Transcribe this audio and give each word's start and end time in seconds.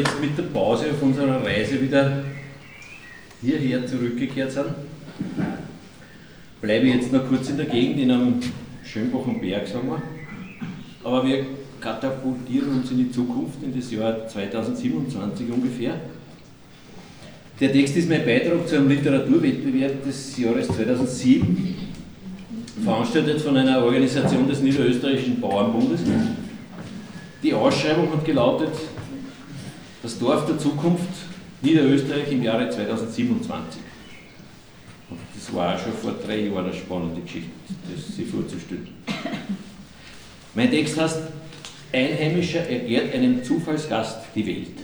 Jetzt 0.00 0.18
mit 0.18 0.38
der 0.38 0.44
Pause 0.44 0.86
auf 0.92 1.02
unserer 1.02 1.44
Reise 1.44 1.78
wieder 1.78 2.22
hierher 3.42 3.86
zurückgekehrt 3.86 4.50
sind, 4.50 4.68
bleibe 6.62 6.86
ich 6.86 6.94
jetzt 6.94 7.12
noch 7.12 7.28
kurz 7.28 7.50
in 7.50 7.58
der 7.58 7.66
Gegend 7.66 8.00
in 8.00 8.10
einem 8.10 8.40
Schönbacher 8.82 9.34
Berg, 9.38 9.68
sagen 9.68 9.90
wir. 9.90 10.00
Aber 11.04 11.26
wir 11.26 11.44
katapultieren 11.82 12.76
uns 12.76 12.90
in 12.90 12.96
die 12.96 13.10
Zukunft, 13.10 13.62
in 13.62 13.78
das 13.78 13.90
Jahr 13.90 14.26
2027 14.26 15.50
ungefähr. 15.50 15.96
Der 17.60 17.70
Text 17.70 17.94
ist 17.98 18.08
mein 18.08 18.24
Beitrag 18.24 18.66
zu 18.66 18.76
einem 18.76 18.88
Literaturwettbewerb 18.88 20.02
des 20.02 20.38
Jahres 20.38 20.66
2007, 20.68 21.74
veranstaltet 22.82 23.42
von 23.42 23.54
einer 23.54 23.84
Organisation 23.84 24.48
des 24.48 24.62
Niederösterreichischen 24.62 25.42
Bauernbundes. 25.42 26.00
Die 27.42 27.52
Ausschreibung 27.52 28.10
hat 28.14 28.24
gelautet, 28.24 28.72
das 30.10 30.18
Dorf 30.18 30.44
der 30.46 30.58
Zukunft 30.58 31.08
Niederösterreich 31.62 32.32
im 32.32 32.42
Jahre 32.42 32.68
2027. 32.68 33.80
Und 35.08 35.18
das 35.34 35.54
war 35.54 35.74
auch 35.74 35.78
schon 35.78 35.92
vor 35.92 36.14
drei 36.24 36.46
Jahren 36.46 36.64
eine 36.64 36.74
spannende 36.74 37.20
Geschichte, 37.20 37.50
das 37.88 38.16
sich 38.16 38.26
vorzustellen. 38.26 38.88
Mein 40.54 40.70
Text 40.70 41.00
heißt, 41.00 41.20
Einheimischer 41.92 42.68
erklärt 42.68 43.14
einem 43.14 43.44
Zufallsgast 43.44 44.18
die 44.34 44.46
Welt. 44.46 44.78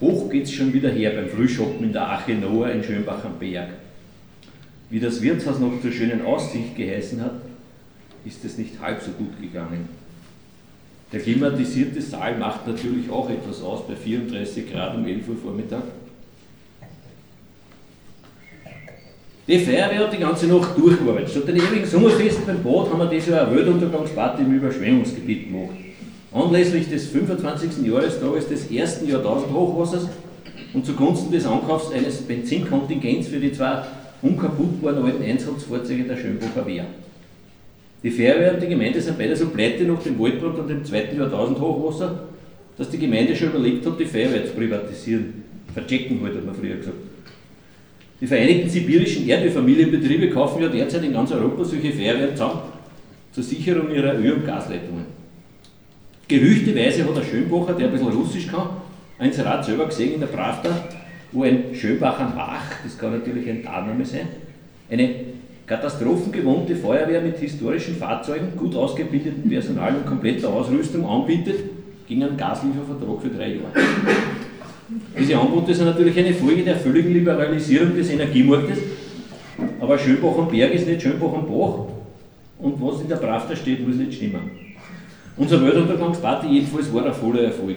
Hoch 0.00 0.28
geht's 0.30 0.52
schon 0.52 0.72
wieder 0.72 0.90
her 0.90 1.12
beim 1.12 1.28
Frühschoppen 1.28 1.86
in 1.86 1.92
der 1.92 2.10
Ache 2.10 2.34
Noah 2.34 2.70
in 2.70 2.82
Schönbach 2.82 3.24
am 3.24 3.38
Berg. 3.38 3.68
Wie 4.90 4.98
das 4.98 5.22
Wirtshaus 5.22 5.60
noch 5.60 5.80
zur 5.80 5.92
schönen 5.92 6.24
Aussicht 6.24 6.76
geheißen 6.76 7.20
hat, 7.20 7.34
ist 8.24 8.44
es 8.44 8.58
nicht 8.58 8.80
halb 8.80 9.00
so 9.00 9.12
gut 9.12 9.40
gegangen. 9.40 9.88
Der 11.12 11.20
klimatisierte 11.20 12.02
Saal 12.02 12.36
macht 12.36 12.66
natürlich 12.66 13.10
auch 13.10 13.30
etwas 13.30 13.62
aus 13.62 13.86
bei 13.86 13.96
34 13.96 14.70
Grad 14.70 14.94
um 14.94 15.06
11 15.06 15.28
Uhr 15.28 15.36
Vormittag. 15.36 15.82
Die 19.46 19.58
Feuerwehr 19.58 20.00
hat 20.00 20.12
die 20.12 20.18
ganze 20.18 20.46
Nacht 20.46 20.76
durchgearbeitet. 20.76 21.30
Statt 21.30 21.48
den 21.48 21.56
ewigen 21.56 21.86
Sommerfest 21.86 22.46
beim 22.46 22.62
Boot 22.62 22.90
haben 22.90 22.98
wir 22.98 23.06
dieses 23.06 23.30
Jahr 23.30 23.46
eine 23.46 23.56
Weltuntergangsparty 23.56 24.42
im 24.42 24.52
Überschwemmungsgebiet 24.52 25.46
gemacht. 25.46 25.70
Anlässlich 26.34 26.90
des 26.90 27.06
25. 27.06 27.86
Jahrestages 27.86 28.48
des 28.48 28.70
ersten 28.70 29.08
Jahrtausend-Hochwassers 29.08 30.08
und 30.74 30.84
zugunsten 30.84 31.32
des 31.32 31.46
Ankaufs 31.46 31.90
eines 31.90 32.18
Benzinkontingents 32.18 33.28
für 33.28 33.40
die 33.40 33.52
zwei 33.52 33.84
unkaputtbaren 34.20 35.02
alten 35.02 35.22
Einsatzfahrzeuge 35.22 36.04
der 36.04 36.18
Schönbacher 36.18 36.66
Wehr. 36.66 36.84
Die 38.02 38.10
Feuerwehr 38.10 38.54
und 38.54 38.62
die 38.62 38.68
Gemeinde 38.68 39.00
sind 39.00 39.18
beide 39.18 39.34
so 39.34 39.46
pleite 39.48 39.84
nach 39.84 40.02
dem 40.02 40.18
Waldbrand 40.18 40.58
und 40.58 40.68
dem 40.68 40.84
zweiten 40.84 41.16
Jahrtausend-Hochwasser, 41.16 42.28
dass 42.76 42.90
die 42.90 42.98
Gemeinde 42.98 43.34
schon 43.34 43.48
überlegt 43.48 43.84
hat, 43.84 43.98
die 43.98 44.04
Feuerwehr 44.04 44.46
zu 44.46 44.52
privatisieren. 44.52 45.42
Verchecken 45.74 46.20
halt, 46.22 46.36
hat 46.36 46.46
man 46.46 46.54
früher 46.54 46.76
gesagt. 46.76 46.96
Die 48.20 48.26
Vereinigten 48.26 48.68
Sibirischen 48.68 49.28
Erdölfamilienbetriebe 49.28 50.30
kaufen 50.30 50.62
ja 50.62 50.68
derzeit 50.68 51.04
in 51.04 51.12
ganz 51.12 51.30
Europa 51.32 51.64
solche 51.64 51.92
Feuerwehren 51.92 52.36
zusammen 52.36 52.60
zur 53.32 53.42
Sicherung 53.42 53.90
ihrer 53.92 54.18
Öl- 54.18 54.32
und 54.32 54.46
Gasleitungen. 54.46 55.04
Gerüchteweise 56.26 57.04
hat 57.04 57.16
der 57.16 57.22
Schönbacher, 57.22 57.74
der 57.74 57.86
ein 57.86 57.92
bisschen 57.92 58.08
Russisch 58.08 58.46
kann, 58.48 58.68
ein 59.18 59.28
Inserat 59.28 59.64
selber 59.64 59.86
gesehen 59.86 60.14
in 60.14 60.20
der 60.20 60.26
Pravda, 60.28 60.88
wo 61.32 61.42
ein 61.42 61.74
Schönbacher 61.74 62.32
Bach, 62.36 62.70
das 62.82 62.98
kann 62.98 63.12
natürlich 63.12 63.48
ein 63.48 63.62
Tarname 63.62 64.04
sein, 64.04 64.28
eine 64.90 65.10
katastrophengewohnte 65.68 66.74
Feuerwehr 66.74 67.20
mit 67.20 67.38
historischen 67.38 67.94
Fahrzeugen, 67.96 68.56
gut 68.56 68.74
ausgebildeten 68.74 69.48
Personal 69.48 69.96
und 69.96 70.06
kompletter 70.06 70.48
Ausrüstung 70.48 71.06
anbietet, 71.06 71.56
gegen 72.08 72.22
einen 72.22 72.36
Gasliefervertrag 72.38 73.20
für 73.20 73.28
drei 73.28 73.48
Jahre. 73.48 73.72
Diese 75.18 75.38
Angebote 75.38 75.74
sind 75.74 75.84
natürlich 75.84 76.18
eine 76.18 76.32
Folge 76.32 76.62
der 76.62 76.76
völligen 76.76 77.12
Liberalisierung 77.12 77.94
des 77.94 78.10
Energiemarktes, 78.10 78.78
aber 79.78 79.98
Schönbach 79.98 80.38
am 80.38 80.48
Berg 80.50 80.72
ist 80.72 80.86
nicht 80.86 81.02
Schönbach 81.02 81.34
am 81.34 81.46
Bach 81.46 81.86
und 82.58 82.80
was 82.80 83.02
in 83.02 83.08
der 83.08 83.16
Pravda 83.16 83.54
steht, 83.54 83.86
muss 83.86 83.96
nicht 83.96 84.14
stimmen. 84.14 84.50
Unser 85.36 85.62
Weltuntergangsparty 85.62 86.48
jedenfalls 86.48 86.92
war 86.94 87.04
ein 87.04 87.12
voller 87.12 87.42
Erfolg. 87.42 87.76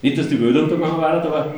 Nicht, 0.00 0.16
dass 0.16 0.28
die 0.28 0.40
Weltuntergang 0.40 0.96
war, 0.96 1.22
aber 1.22 1.54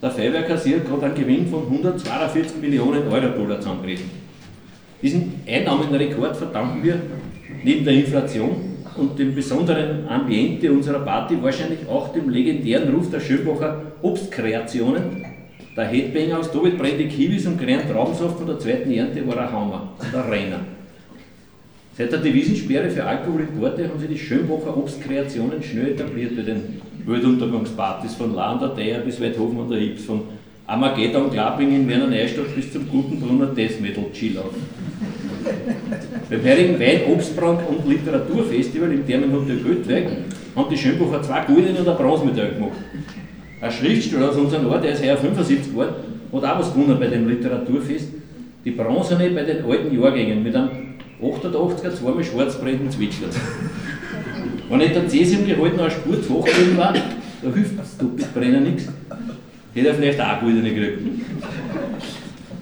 der 0.00 0.10
Feuerwehr 0.10 0.44
kassiert 0.44 0.88
gerade 0.88 1.04
einen 1.04 1.14
Gewinn 1.14 1.46
von 1.46 1.64
142 1.64 2.60
Millionen 2.62 3.06
Euro-Dollar 3.06 3.60
zusammengerechnet. 3.60 4.19
Diesen 5.02 5.34
Einnahmenrekord 5.46 6.36
verdanken 6.36 6.82
wir 6.84 7.00
neben 7.64 7.84
der 7.84 7.94
Inflation 7.94 8.50
und 8.96 9.18
dem 9.18 9.34
besonderen 9.34 10.06
Ambiente 10.08 10.70
unserer 10.70 11.00
Party 11.00 11.36
wahrscheinlich 11.40 11.80
auch 11.88 12.12
dem 12.12 12.28
legendären 12.28 12.94
Ruf 12.94 13.10
der 13.10 13.20
Schönbacher 13.20 13.82
Obstkreationen. 14.02 15.24
Der 15.76 15.86
Headbanger 15.86 16.40
aus 16.40 16.50
Doppelbrände 16.50 17.06
Kiwis 17.06 17.46
und 17.46 17.58
grünen 17.58 17.88
Traubensaft 17.88 18.38
von 18.38 18.46
der 18.46 18.58
zweiten 18.58 18.90
Ernte 18.90 19.26
war 19.26 19.38
ein 19.38 19.52
Hammer, 19.52 19.92
der 20.12 20.30
Renner. 20.30 20.60
Seit 21.96 22.12
der 22.12 22.18
Devisensperre 22.18 22.90
für 22.90 23.04
Alkoholimporte 23.04 23.88
haben 23.88 23.98
sich 23.98 24.08
die 24.08 24.18
Schönbacher 24.18 24.76
Obstkreationen 24.76 25.62
schnell 25.62 25.92
etabliert 25.92 26.36
bei 26.36 26.42
den 26.42 26.80
Weltuntergangspartys 27.06 28.14
von 28.14 28.34
La 28.34 28.52
und 28.52 28.62
der 28.62 28.68
Deier 28.70 29.00
bis 29.00 29.20
Weidhofen 29.20 29.58
und 29.58 29.70
der 29.70 29.80
Ips, 29.80 30.04
von 30.04 30.22
Armageddon 30.66 31.30
Klapping 31.30 31.74
in 31.74 31.88
Werner 31.88 32.06
Neustadt 32.06 32.54
bis 32.54 32.72
zum 32.72 32.88
Gutenbrunner 32.88 33.46
Death 33.46 33.80
Metal 33.80 34.04
Chillout. 34.12 34.54
Beim 36.28 36.44
heurigen 36.44 36.78
Wein, 36.78 37.00
Obstbrand 37.12 37.60
und 37.68 37.88
Literaturfestival 37.88 38.92
im 38.92 39.06
Thermenhotel 39.06 39.58
Göttweg 39.58 40.06
haben 40.54 40.70
die 40.70 40.76
Schönbacher 40.78 41.22
zwei 41.22 41.44
Goldene 41.44 41.78
und 41.78 41.88
eine 41.88 41.96
Bronzemedaille 41.96 42.54
gemacht. 42.54 42.78
Ein 43.60 43.72
Schriftsteller 43.72 44.30
aus 44.30 44.36
unserem 44.36 44.66
Ort, 44.68 44.84
der 44.84 44.92
ist 44.92 45.02
heuer 45.02 45.16
75 45.16 45.72
geworden, 45.72 45.94
hat 46.32 46.44
auch 46.44 46.58
was 46.60 46.72
gewonnen 46.72 46.98
bei 46.98 47.08
dem 47.08 47.28
Literaturfest. 47.28 48.08
Die 48.64 48.70
Bronzene 48.70 49.30
bei 49.30 49.42
den 49.42 49.64
alten 49.64 50.00
Jahrgängen 50.00 50.42
mit 50.42 50.54
einem 50.54 50.70
88er 51.22 51.94
zweimal 51.94 52.24
schwarzbrennenden 52.24 52.90
Zwitschler. 52.90 53.28
Wenn 54.68 54.78
nicht 54.78 54.94
der 54.94 55.08
Cäsium-Gehalt 55.08 55.76
noch 55.76 55.84
eine 55.84 55.90
Spur 55.90 56.22
zu 56.22 56.34
hoch 56.34 56.48
war, 56.76 56.92
da 56.92 57.54
hilft 57.54 57.78
das 57.78 57.96
Doppelbrenner 57.98 58.60
nichts. 58.60 58.88
Hätte 59.74 59.88
er 59.88 59.94
vielleicht 59.94 60.20
auch 60.20 60.40
Goldene 60.40 60.74
gekriegt. 60.74 60.98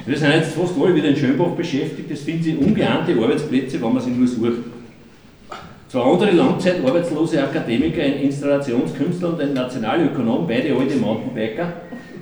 Wir 0.06 0.16
sind 0.16 0.32
jetzt 0.32 0.54
fast 0.54 0.74
alle 0.80 0.94
wieder 0.94 1.08
in 1.08 1.16
Schönbach 1.16 1.50
beschäftigt, 1.50 2.10
das 2.10 2.20
finden 2.20 2.42
Sie 2.42 2.56
ungeahnte 2.56 3.12
Arbeitsplätze, 3.12 3.80
wenn 3.80 3.92
man 3.92 4.02
sie 4.02 4.10
nur 4.10 4.26
sucht. 4.26 4.64
Zwei 5.88 6.00
andere 6.00 6.30
langzeitarbeitslose 6.32 7.42
Akademiker, 7.42 8.02
ein 8.02 8.20
Installationskünstler 8.20 9.30
und 9.30 9.40
ein 9.40 9.54
Nationalökonom, 9.54 10.46
beide 10.46 10.74
alte 10.74 10.96
Mountainbiker, 10.96 11.72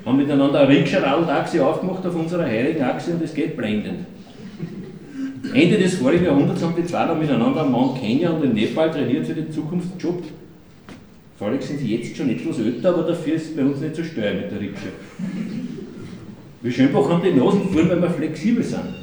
haben 0.05 0.17
miteinander 0.17 0.61
ein 0.61 0.69
Rikscha-Radl-Taxi 0.69 1.59
aufgemacht 1.61 2.07
auf 2.07 2.15
unserer 2.15 2.45
heiligen 2.45 2.83
Achse 2.83 3.13
und 3.13 3.23
es 3.23 3.35
geht 3.35 3.57
blendend. 3.57 4.07
Ende 5.53 5.79
des 5.79 5.95
vorigen 5.95 6.27
Jahrhunderts 6.27 6.63
haben 6.63 6.75
die 6.77 6.85
zwei 6.85 7.07
dann 7.07 7.19
miteinander 7.19 7.63
am 7.63 7.73
Mount 7.73 8.01
Kenya 8.01 8.31
und 8.31 8.45
in 8.45 8.55
Nepal 8.55 8.91
trainiert 8.91 9.27
für 9.27 9.35
den 9.35 9.51
Zukunftsjob. 9.51 10.23
Völlig 11.39 11.63
sind 11.63 11.81
sie 11.81 11.97
jetzt 11.97 12.17
schon 12.17 12.31
etwas 12.31 12.59
älter, 12.59 12.89
aber 12.91 13.03
dafür 13.03 13.35
ist 13.35 13.51
es 13.51 13.57
bei 13.57 13.63
uns 13.63 13.81
nicht 13.81 13.95
so 13.95 14.03
steuer 14.03 14.33
mit 14.33 14.51
der 14.51 14.59
Rikscha. 14.59 14.89
Wir 16.63 16.73
Schönbach 16.73 17.11
haben 17.11 17.23
die 17.23 17.39
Nasen 17.39 17.69
voll, 17.69 17.89
weil 17.91 18.01
wir 18.01 18.11
flexibel 18.11 18.65
sind. 18.65 18.95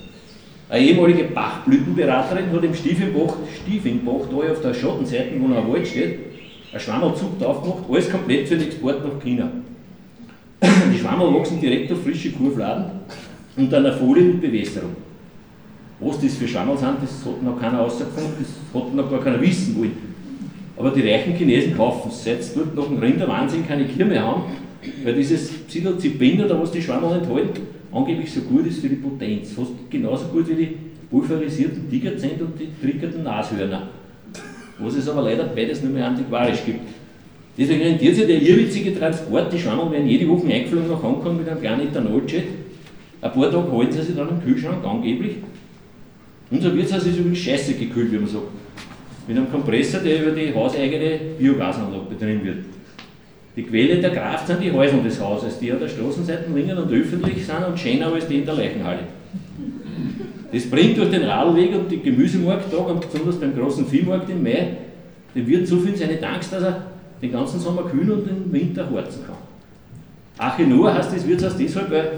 Eine 0.68 0.84
ehemalige 0.84 1.26
Bachblütenberaterin 1.26 2.52
hat 2.52 2.64
im 2.64 2.74
Stiefelbach, 2.74 3.36
Stiefelbach, 3.62 4.28
da 4.32 4.52
auf 4.52 4.62
der 4.62 4.74
Schattenseite, 4.74 5.40
wo 5.40 5.48
noch 5.48 5.58
ein 5.58 5.72
Wald 5.72 5.88
steht, 5.88 6.20
ein 6.74 6.80
Schwammerzug 6.80 7.40
aufgemacht, 7.44 7.84
alles 7.88 8.10
komplett 8.10 8.48
für 8.48 8.58
den 8.58 8.68
Export 8.68 9.06
nach 9.06 9.22
China. 9.22 9.52
Die 10.92 10.98
Schwammerl 10.98 11.36
wachsen 11.36 11.62
direkt 11.62 11.92
auf 11.92 12.02
frische 12.02 12.32
Kurfladen 12.32 12.86
und 13.58 13.72
einer 13.72 13.94
Folie 13.94 14.24
mit 14.24 14.42
Bewässerung. 14.42 14.96
Was 16.00 16.20
das 16.20 16.36
für 16.36 16.48
Schwammerl 16.48 16.78
sind, 16.78 16.98
das 17.04 17.26
hat 17.26 17.44
noch 17.44 17.60
keiner 17.60 17.78
rausgefunden, 17.80 18.34
das 18.40 18.82
hat 18.82 18.96
noch 18.96 19.10
gar 19.12 19.24
keiner 19.24 19.40
wissen 19.40 19.78
wollen. 19.78 20.13
Aber 20.76 20.90
die 20.90 21.08
reichen 21.08 21.36
Chinesen 21.36 21.76
kaufen 21.76 22.10
es, 22.10 22.24
seit 22.24 22.56
dort 22.56 22.76
nach 22.76 22.88
dem 22.88 22.98
Rinderwahnsinn 22.98 23.68
keine 23.68 23.86
Kier 23.86 24.06
mehr 24.06 24.24
haben, 24.24 24.44
weil 25.04 25.14
dieses 25.14 25.50
Psilocybin 25.50 26.44
oder 26.44 26.60
was 26.60 26.72
die 26.72 26.82
Schwammerl 26.82 27.20
enthalten, 27.20 27.62
angeblich 27.92 28.32
so 28.34 28.42
gut 28.42 28.66
ist 28.66 28.80
für 28.80 28.90
die 28.90 28.96
Potenz. 28.96 29.52
Fast 29.54 29.72
genauso 29.90 30.26
gut 30.26 30.50
wie 30.50 30.56
die 30.56 30.78
pulverisierten 31.10 31.90
Tigerzent 31.90 32.42
und 32.42 32.60
die 32.60 32.70
trickerten 32.82 33.24
Nashörner. 33.24 33.90
Was 34.80 34.96
es 34.96 35.08
aber 35.08 35.22
leider 35.22 35.44
beides 35.44 35.84
nur 35.84 35.92
mehr 35.92 36.08
antiquarisch 36.08 36.66
gibt. 36.66 36.80
Deswegen 37.56 37.84
rentiert 37.84 38.16
sich 38.16 38.26
der 38.26 38.42
irrwitzige 38.42 38.98
Transport. 38.98 39.54
Die 39.54 39.60
Schwammerl 39.60 39.92
werden 39.92 40.08
jede 40.08 40.28
Woche 40.28 40.48
eingeflogen 40.48 40.90
nach 40.90 41.04
Hongkong 41.04 41.38
mit 41.38 41.48
einem 41.48 41.62
kleinen 41.62 41.88
Ethanoljet. 41.88 42.46
Ein 43.22 43.32
paar 43.32 43.52
Tage 43.52 43.72
halten 43.72 43.92
sie 43.92 44.02
sich 44.02 44.16
dann 44.16 44.30
im 44.30 44.44
Kühlschrank, 44.44 44.84
angeblich. 44.84 45.36
Unser 46.50 46.76
Wirtshaus 46.76 47.06
ist 47.06 47.18
übrigens 47.18 47.40
scheiße 47.40 47.76
gekühlt, 47.76 48.12
wie 48.12 48.18
man 48.18 48.28
sagt. 48.28 48.63
Mit 49.28 49.38
einem 49.38 49.52
Kompressor, 49.52 50.02
der 50.02 50.22
über 50.22 50.32
die 50.32 50.54
hauseigene 50.54 51.20
Biogasanlage 51.40 52.06
betrieben 52.10 52.44
wird. 52.44 52.66
Die 53.56 53.64
Quelle 53.64 54.02
der 54.02 54.10
Kraft 54.10 54.48
sind 54.48 54.62
die 54.62 54.72
Häuser 54.72 54.98
des 54.98 55.22
Hauses, 55.22 55.60
die 55.60 55.72
an 55.72 55.80
der 55.80 55.88
Straßenseite 55.88 56.52
liegen 56.54 56.78
und 56.78 56.92
öffentlich 56.92 57.46
sind 57.46 57.66
und 57.68 57.80
schöner 57.80 58.12
als 58.12 58.28
die 58.28 58.40
in 58.40 58.46
der 58.46 58.56
Leichenhalle. 58.56 59.04
Das 60.52 60.70
bringt 60.70 60.98
durch 60.98 61.12
den 61.12 61.24
Radlweg 61.24 61.74
und 61.74 61.92
die 61.92 62.02
Gemüsemarkttag 62.02 62.88
und 62.88 63.02
besonders 63.02 63.40
beim 63.40 63.56
großen 63.56 63.88
Viehmarkt 63.88 64.30
im 64.30 64.44
Mai 64.44 64.78
dem 65.36 65.48
Wirt 65.48 65.68
so 65.68 65.78
viel 65.78 65.96
seine 65.96 66.18
Danks, 66.18 66.50
dass 66.50 66.64
er 66.64 66.86
den 67.22 67.32
ganzen 67.32 67.60
Sommer 67.60 67.84
kühlen 67.84 68.12
und 68.12 68.28
den 68.28 68.52
Winter 68.52 68.90
harzen 68.92 69.26
kann. 69.26 69.36
Achenoa 70.38 70.94
heißt 70.94 71.14
das 71.16 71.28
Wirtshaus 71.28 71.58
deshalb, 71.58 71.92
weil 71.92 72.12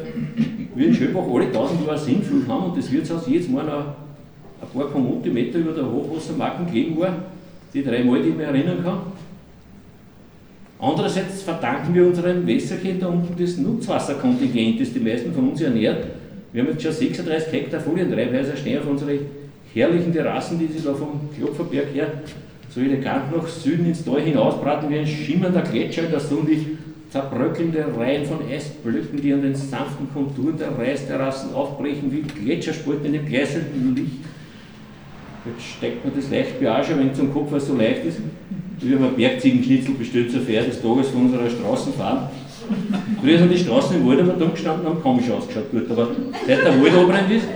wir 0.73 0.87
in 0.87 0.93
Schöbach 0.93 1.23
alle 1.33 1.45
1000 1.45 1.85
Jahre 1.85 1.97
Sinnflut 1.97 2.47
haben 2.47 2.71
und 2.71 2.77
das 2.77 2.91
Wirtshaus 2.91 3.27
jedes 3.27 3.49
Mal 3.49 3.65
noch 3.65 4.04
ein 4.61 4.67
paar 4.79 4.89
Kommentimeter 4.89 5.59
über 5.59 5.73
der 5.73 5.89
Hochwassermarken 5.89 6.67
gelegen 6.67 6.99
war, 6.99 7.15
die 7.73 7.83
drei 7.83 8.03
Mal, 8.03 8.21
die 8.21 8.29
ich 8.29 8.35
mich 8.35 8.45
erinnern 8.45 8.83
kann. 8.83 8.99
Andererseits 10.79 11.41
verdanken 11.41 11.93
wir 11.93 12.05
unserem 12.05 12.45
Wässerchen 12.45 12.99
da 12.99 13.07
unten 13.07 13.41
das 13.41 13.57
Nutzwasserkontingent, 13.57 14.81
das 14.81 14.93
die 14.93 14.99
meisten 14.99 15.33
von 15.33 15.49
uns 15.49 15.61
ernährt. 15.61 16.05
Wir 16.51 16.63
haben 16.63 16.71
jetzt 16.71 16.83
schon 16.83 16.91
36 16.91 17.51
Hektar 17.51 17.79
Folientreibhäuser 17.79 18.55
stehen 18.55 18.79
auf 18.79 18.87
unsere 18.87 19.19
herrlichen 19.73 20.13
Terrassen, 20.13 20.59
die 20.59 20.67
sich 20.67 20.83
da 20.83 20.93
vom 20.93 21.29
Klopferberg 21.35 21.93
her 21.93 22.07
so 22.69 22.81
elegant 22.81 23.35
nach 23.35 23.47
Süden 23.47 23.85
ins 23.85 24.03
Tal 24.03 24.21
hinausbraten 24.21 24.89
wie 24.89 24.99
ein 24.99 25.07
schimmernder 25.07 25.61
Gletscher, 25.61 26.03
das 26.03 26.29
so 26.29 26.41
die 26.41 26.77
zerbröckelnde 27.09 27.85
Reihen 27.97 28.25
von 28.25 28.39
Eisblöcken, 28.49 29.21
die 29.21 29.31
an 29.31 29.41
den 29.41 29.55
sanften 29.55 30.11
Konturen 30.13 30.57
der 30.57 30.77
Reisterrassen 30.77 31.53
aufbrechen 31.53 32.11
wie 32.11 32.21
Gletscherspalten 32.21 33.05
in 33.05 33.13
dem 33.13 33.25
gleißenden 33.25 33.95
Licht. 33.95 34.17
Jetzt 35.45 35.77
steckt 35.77 36.03
man 36.03 36.15
das 36.15 36.29
leicht 36.31 36.59
Beage, 36.59 36.97
wenn 36.97 37.13
zum 37.13 37.31
Kopf, 37.31 37.51
so 37.59 37.75
leicht 37.75 38.03
ist. 38.05 38.19
Wir 38.79 38.97
haben 38.97 39.05
ein 39.05 39.15
Bergziegenschnitzel 39.15 39.93
bestellt 39.93 40.31
zur 40.31 40.41
Feier 40.41 40.63
des 40.63 40.81
Tages 40.81 41.09
von 41.09 41.25
unserer 41.25 41.49
Straßenfahrt. 41.49 42.31
Früher 43.21 43.37
sind 43.37 43.51
die 43.51 43.57
Straßen 43.57 43.95
im 43.95 44.07
Wald 44.07 44.19
immer 44.19 44.33
dumm 44.33 44.51
gestanden 44.51 44.85
und 44.85 44.95
haben 44.95 45.01
komisch 45.03 45.29
ausgeschaut 45.29 45.65
dort. 45.71 45.91
Aber 45.91 46.07
seit 46.47 46.63
der 46.63 46.81
Wald 46.81 46.93
abbrennt 46.93 47.31
ist, 47.31 47.47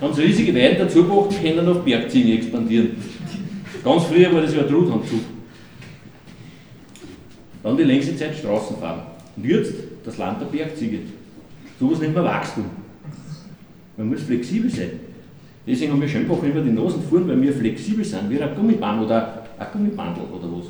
haben 0.00 0.14
sie 0.14 0.22
riesige 0.22 0.54
Weiden 0.54 0.78
dazu 0.78 1.04
gebracht 1.04 1.42
können 1.42 1.66
auf 1.68 1.82
Bergziegen 1.82 2.32
expandieren. 2.36 2.90
Ganz 3.82 4.04
früher 4.04 4.32
war 4.32 4.42
das 4.42 4.54
ja 4.54 4.60
ein 4.60 4.68
Truthandzug. 4.68 5.20
Dann 7.62 7.76
die 7.76 7.84
längste 7.84 8.16
Zeit 8.16 8.36
Straßenfahren. 8.36 9.02
Und 9.36 9.44
jetzt 9.44 9.72
das 10.04 10.18
Land 10.18 10.40
der 10.40 10.46
Bergziege. 10.46 10.98
So 11.80 11.90
was 11.90 11.98
nennt 12.00 12.14
man 12.14 12.24
Wachstum. 12.24 12.66
Man 13.96 14.08
muss 14.08 14.22
flexibel 14.22 14.70
sein. 14.70 14.90
Deswegen 15.66 15.92
haben 15.92 16.00
wir 16.00 16.08
Schönbach 16.08 16.42
über 16.42 16.60
die 16.60 16.70
Nasen 16.70 17.02
gefahren, 17.02 17.28
weil 17.28 17.40
wir 17.40 17.52
flexibel 17.52 18.04
sind, 18.04 18.28
wie 18.30 18.42
ein 18.42 18.54
Gummiband 18.54 19.04
oder 19.04 19.44
ein 19.58 19.66
Gummibandel 19.72 20.24
oder 20.24 20.48
was, 20.50 20.66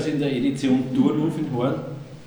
sagen 0.00 0.20
wir. 0.20 0.30
Edition 0.30 0.84
Durluf 0.94 1.36
in 1.36 1.52
Horn, 1.52 1.74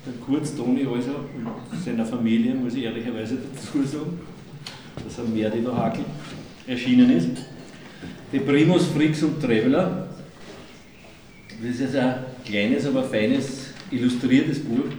der 0.04 0.12
Kurz 0.22 0.54
Toni 0.54 0.82
also, 0.84 1.12
und 1.40 1.82
seiner 1.82 2.04
Familie, 2.04 2.54
muss 2.56 2.74
ich 2.74 2.84
ehrlicherweise 2.84 3.38
dazu 3.38 3.82
sagen, 3.86 4.20
dass 5.02 5.16
er 5.16 5.24
mehr 5.24 5.48
die 5.48 5.64
da 5.64 5.74
Hakel 5.74 6.04
erschienen 6.66 7.16
ist. 7.16 7.30
Die 8.34 8.40
Primus 8.40 8.84
Frix 8.88 9.22
und 9.22 9.40
Traveler, 9.40 10.08
das 11.62 11.80
ist 11.80 11.96
ein 11.96 12.16
kleines, 12.44 12.84
aber 12.84 13.04
feines, 13.04 13.68
illustriertes 13.90 14.58
Buch. 14.60 14.90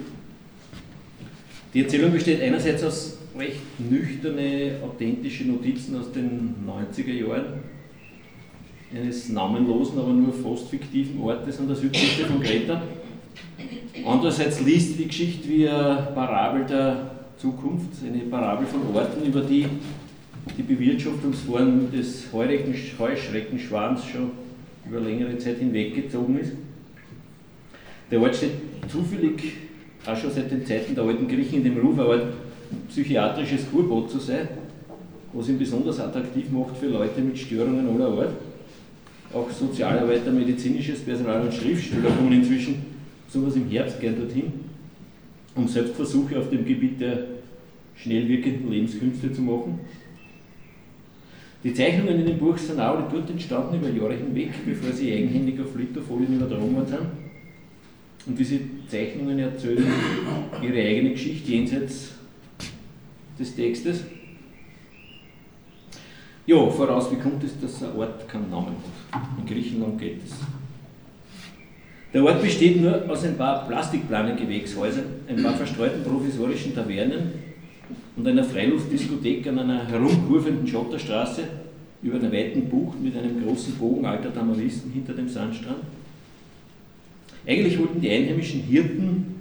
Die 1.71 1.83
Erzählung 1.83 2.11
besteht 2.11 2.41
einerseits 2.41 2.83
aus 2.83 3.20
recht 3.37 3.61
nüchterne, 3.79 4.79
authentische 4.83 5.45
Notizen 5.45 5.99
aus 5.99 6.11
den 6.11 6.55
90er 6.67 7.13
Jahren, 7.13 7.45
eines 8.93 9.29
namenlosen, 9.29 9.99
aber 9.99 10.11
nur 10.11 10.33
fast 10.33 10.69
fiktiven 10.69 11.21
Ortes 11.21 11.59
an 11.59 11.67
der 11.67 11.75
Südküste 11.75 12.25
von 12.25 12.41
Kreta. 12.41 12.81
Andererseits 14.05 14.61
liest 14.61 14.99
die 14.99 15.07
Geschichte 15.07 15.47
wie 15.47 15.67
eine 15.67 16.09
Parabel 16.13 16.65
der 16.65 17.11
Zukunft, 17.37 18.03
eine 18.05 18.19
Parabel 18.23 18.67
von 18.67 18.93
Orten, 18.93 19.25
über 19.25 19.41
die 19.41 19.65
die 20.57 20.63
Bewirtschaftungsform 20.63 21.91
des 21.91 22.25
Heuschreckenschwarms 22.33 24.05
schon 24.05 24.31
über 24.87 24.99
längere 24.99 25.37
Zeit 25.37 25.59
hinweggezogen 25.59 26.39
ist. 26.39 26.53
Der 28.09 28.19
Ort 28.21 28.35
steht 28.35 28.53
zufällig 28.89 29.53
auch 30.05 30.17
schon 30.17 30.31
seit 30.31 30.51
den 30.51 30.65
Zeiten 30.65 30.95
der 30.95 31.03
alten 31.03 31.27
Griechen 31.27 31.57
in 31.57 31.63
dem 31.63 31.77
Ruf, 31.77 31.99
ein 31.99 32.21
psychiatrisches 32.89 33.69
Kurboot 33.71 34.09
zu 34.09 34.19
sein, 34.19 34.47
was 35.33 35.49
ihn 35.49 35.59
besonders 35.59 35.99
attraktiv 35.99 36.49
macht 36.51 36.77
für 36.77 36.87
Leute 36.87 37.21
mit 37.21 37.37
Störungen 37.37 37.87
aller 37.89 38.09
Art. 38.19 38.33
Auch 39.33 39.49
Sozialarbeiter, 39.49 40.31
medizinisches 40.31 40.99
Personal 40.99 41.41
und 41.41 41.53
Schriftsteller 41.53 42.09
kommen 42.09 42.33
inzwischen 42.33 42.85
sowas 43.29 43.55
im 43.55 43.69
Herbst 43.69 43.99
gern 44.01 44.17
dorthin, 44.17 44.51
um 45.55 45.67
Selbstversuche 45.67 46.37
auf 46.37 46.49
dem 46.49 46.65
Gebiet 46.65 46.99
der 46.99 47.27
schnell 47.95 48.27
wirkenden 48.27 48.69
Lebenskünste 48.69 49.31
zu 49.31 49.41
machen. 49.41 49.79
Die 51.63 51.73
Zeichnungen 51.73 52.19
in 52.19 52.25
dem 52.25 52.37
Buch 52.39 52.57
sind 52.57 52.79
auch 52.79 53.09
dort 53.09 53.29
entstanden 53.29 53.75
über 53.75 53.89
Jahre 53.89 54.15
hinweg, 54.15 54.49
bevor 54.65 54.91
sie 54.91 55.13
eigenhändig 55.13 55.59
auf 55.61 55.75
Literfolien 55.77 56.35
übertragen 56.35 56.75
worden 56.75 56.87
sind. 56.87 56.99
Und 58.25 58.39
diese 58.39 58.59
Zeichnungen 58.87 59.37
erzählen 59.39 59.85
ihre 60.61 60.79
eigene 60.79 61.11
Geschichte 61.11 61.51
jenseits 61.51 62.15
des 63.41 63.55
Textes. 63.55 64.03
Ja, 66.45 66.69
voraus, 66.69 67.11
wie 67.11 67.17
kommt 67.17 67.43
es, 67.43 67.59
dass 67.59 67.83
ein 67.83 67.95
Ort 67.95 68.27
keinen 68.27 68.49
Namen 68.49 68.75
hat? 69.11 69.21
In 69.37 69.45
Griechenland 69.45 69.99
geht 69.99 70.23
es. 70.23 70.35
Der 72.13 72.23
Ort 72.23 72.41
besteht 72.41 72.81
nur 72.81 73.09
aus 73.09 73.23
ein 73.23 73.37
paar 73.37 73.67
Plastikplane-Gewächshäusern, 73.67 75.05
ein 75.27 75.41
paar 75.41 75.53
verstreuten 75.53 76.03
provisorischen 76.03 76.75
Tavernen 76.75 77.31
und 78.15 78.27
einer 78.27 78.43
Freiluftdiskothek 78.43 79.47
an 79.47 79.59
einer 79.59 79.87
herumkurvenden 79.87 80.67
Schotterstraße 80.67 81.43
über 82.01 82.17
einer 82.17 82.31
weiten 82.31 82.67
Bucht 82.67 82.99
mit 82.99 83.15
einem 83.15 83.43
großen 83.45 83.75
Bogen 83.75 84.05
alter 84.05 84.33
Tamaristen 84.33 84.91
hinter 84.91 85.13
dem 85.13 85.29
Sandstrand. 85.29 85.83
Eigentlich 87.47 87.79
wollten 87.79 88.01
die 88.01 88.09
einheimischen 88.09 88.61
Hirten, 88.61 89.35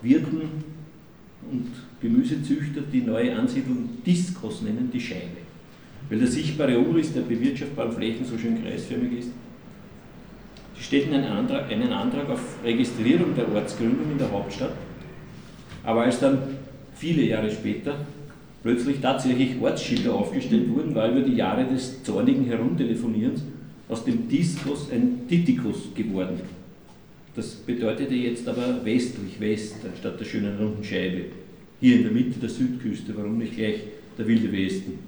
Wirten 0.00 0.64
und 1.50 1.70
Gemüsezüchter 2.02 2.82
die 2.92 3.02
neue 3.02 3.34
Ansiedlung 3.36 3.88
Diskos 4.04 4.60
nennen, 4.62 4.90
die 4.92 5.00
Scheibe, 5.00 5.38
weil 6.10 6.18
der 6.18 6.28
sichtbare 6.28 6.76
Umriss 6.78 7.14
der 7.14 7.22
bewirtschaftbaren 7.22 7.92
Flächen 7.92 8.24
so 8.24 8.36
schön 8.36 8.62
kreisförmig 8.62 9.20
ist. 9.20 9.30
Sie 10.76 10.82
stellten 10.82 11.14
einen 11.14 11.26
Antrag, 11.32 11.70
einen 11.70 11.92
Antrag 11.92 12.28
auf 12.28 12.40
Registrierung 12.64 13.36
der 13.36 13.50
Ortsgründung 13.54 14.10
in 14.10 14.18
der 14.18 14.32
Hauptstadt, 14.32 14.74
aber 15.84 16.02
als 16.02 16.18
dann 16.18 16.38
viele 16.94 17.22
Jahre 17.22 17.50
später 17.50 17.94
plötzlich 18.62 19.00
tatsächlich 19.00 19.60
Ortsschilder 19.60 20.12
aufgestellt 20.12 20.68
wurden, 20.70 20.94
war 20.94 21.08
über 21.08 21.20
die 21.20 21.36
Jahre 21.36 21.64
des 21.64 22.02
zornigen 22.02 22.46
Herumtelefonierens 22.46 23.42
aus 23.88 24.04
dem 24.04 24.28
Diskos 24.28 24.90
ein 24.90 25.28
Titikos 25.28 25.94
geworden. 25.94 26.40
Das 27.34 27.54
bedeutete 27.54 28.14
jetzt 28.14 28.46
aber 28.46 28.84
westlich, 28.84 29.40
West, 29.40 29.76
anstatt 29.88 30.20
der 30.20 30.24
schönen 30.24 30.56
runden 30.58 30.84
Scheibe. 30.84 31.24
Hier 31.82 31.96
in 31.96 32.04
der 32.04 32.12
Mitte 32.12 32.38
der 32.38 32.48
Südküste, 32.48 33.12
warum 33.16 33.38
nicht 33.38 33.56
gleich 33.56 33.80
der 34.16 34.28
wilde 34.28 34.52
Westen? 34.52 35.00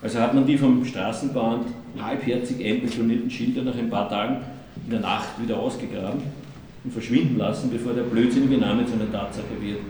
Also 0.00 0.20
hat 0.20 0.32
man 0.32 0.46
die 0.46 0.56
vom 0.56 0.84
Straßenbahn 0.84 1.62
halbherzig 2.00 2.64
einbetonierten 2.64 3.28
Schilder 3.28 3.62
nach 3.62 3.76
ein 3.76 3.90
paar 3.90 4.08
Tagen 4.08 4.36
in 4.84 4.92
der 4.92 5.00
Nacht 5.00 5.42
wieder 5.42 5.58
ausgegraben 5.58 6.22
und 6.84 6.92
verschwinden 6.92 7.36
lassen, 7.36 7.68
bevor 7.72 7.94
der 7.94 8.04
blödsinnige 8.04 8.58
Name 8.58 8.86
zu 8.86 8.92
einer 8.92 9.10
Tatsache 9.10 9.60
wird. 9.60 9.80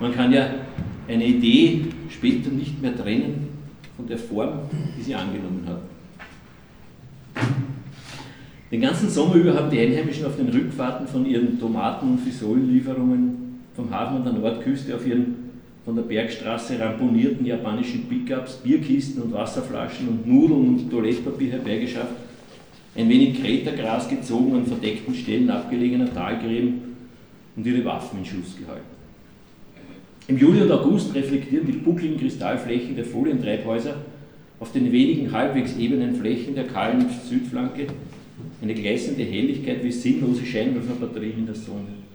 Man 0.00 0.12
kann 0.12 0.32
ja 0.32 0.50
eine 1.06 1.24
Idee 1.24 1.84
später 2.10 2.50
nicht 2.50 2.82
mehr 2.82 2.96
trennen 2.96 3.50
von 3.96 4.08
der 4.08 4.18
Form, 4.18 4.62
die 4.98 5.02
sie 5.02 5.14
angenommen 5.14 5.64
hat. 5.68 5.82
Den 8.72 8.80
ganzen 8.80 9.08
Sommer 9.08 9.36
über 9.36 9.54
haben 9.54 9.70
die 9.70 9.78
Einheimischen 9.78 10.26
auf 10.26 10.34
den 10.34 10.48
Rückfahrten 10.48 11.06
von 11.06 11.24
ihren 11.24 11.56
Tomaten- 11.60 12.14
und 12.14 12.18
Fisolenlieferungen 12.18 13.47
vom 13.78 13.92
Hafen 13.92 14.16
an 14.16 14.24
der 14.24 14.32
Nordküste 14.32 14.92
auf 14.96 15.06
ihren 15.06 15.36
von 15.84 15.94
der 15.94 16.02
Bergstraße 16.02 16.80
ramponierten 16.80 17.46
japanischen 17.46 18.08
Pickups 18.08 18.56
Bierkisten 18.56 19.22
und 19.22 19.32
Wasserflaschen 19.32 20.08
und 20.08 20.26
Nudeln 20.26 20.68
und 20.68 20.90
Toilettpapier 20.90 21.52
herbeigeschafft, 21.52 22.12
ein 22.96 23.08
wenig 23.08 23.40
Krätergras 23.40 24.08
gezogen 24.08 24.56
an 24.56 24.66
verdeckten 24.66 25.14
Stellen 25.14 25.48
abgelegener 25.48 26.12
Talgräben 26.12 26.96
und 27.54 27.64
ihre 27.64 27.84
Waffen 27.84 28.18
in 28.18 28.24
Schuss 28.24 28.56
gehalten. 28.58 28.82
Im 30.26 30.38
Juli 30.38 30.62
und 30.62 30.72
August 30.72 31.14
reflektieren 31.14 31.66
die 31.68 31.72
buckligen 31.78 32.18
Kristallflächen 32.18 32.96
der 32.96 33.04
Folientreibhäuser 33.04 33.94
auf 34.58 34.72
den 34.72 34.90
wenigen 34.90 35.30
halbwegs 35.30 35.76
ebenen 35.76 36.16
Flächen 36.16 36.56
der 36.56 36.66
kahlen 36.66 37.06
Südflanke 37.30 37.86
eine 38.60 38.74
gleißende 38.74 39.22
Helligkeit 39.22 39.84
wie 39.84 39.92
sinnlose 39.92 40.44
Scheinwerferbatterien 40.44 41.38
in 41.38 41.46
der 41.46 41.54
Sonne. 41.54 42.07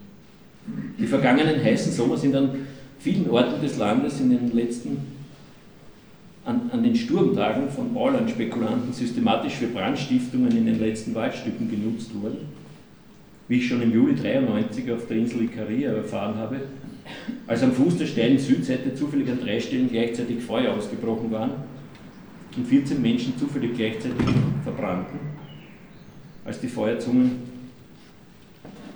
Die 0.98 1.06
vergangenen 1.06 1.62
heißen 1.62 1.92
Sommer 1.92 2.16
sind 2.16 2.34
an 2.34 2.50
vielen 2.98 3.28
Orten 3.28 3.60
des 3.60 3.76
Landes 3.76 4.20
in 4.20 4.30
den 4.30 4.52
letzten, 4.52 4.96
an, 6.44 6.70
an 6.72 6.82
den 6.82 6.96
Sturmtagen 6.96 7.68
von 7.68 7.92
Baulandspekulanten 7.92 8.92
systematisch 8.92 9.54
für 9.54 9.66
Brandstiftungen 9.66 10.56
in 10.56 10.66
den 10.66 10.78
letzten 10.78 11.14
Waldstücken 11.14 11.70
genutzt 11.70 12.10
worden. 12.22 12.38
Wie 13.48 13.58
ich 13.58 13.68
schon 13.68 13.82
im 13.82 13.92
Juli 13.92 14.14
93 14.14 14.90
auf 14.90 15.06
der 15.06 15.18
Insel 15.18 15.42
Ikaria 15.42 15.92
erfahren 15.92 16.36
habe, 16.36 16.62
als 17.46 17.62
am 17.62 17.72
Fuß 17.72 17.98
der 17.98 18.06
steilen 18.06 18.38
Südseite 18.38 18.94
zufällig 18.94 19.28
an 19.28 19.40
drei 19.40 19.60
Stellen 19.60 19.90
gleichzeitig 19.90 20.42
Feuer 20.42 20.72
ausgebrochen 20.72 21.30
waren 21.30 21.50
und 22.56 22.66
14 22.66 23.02
Menschen 23.02 23.36
zufällig 23.38 23.76
gleichzeitig 23.76 24.26
verbrannten, 24.62 25.18
als 26.46 26.60
die 26.60 26.68
Feuerzungen 26.68 27.53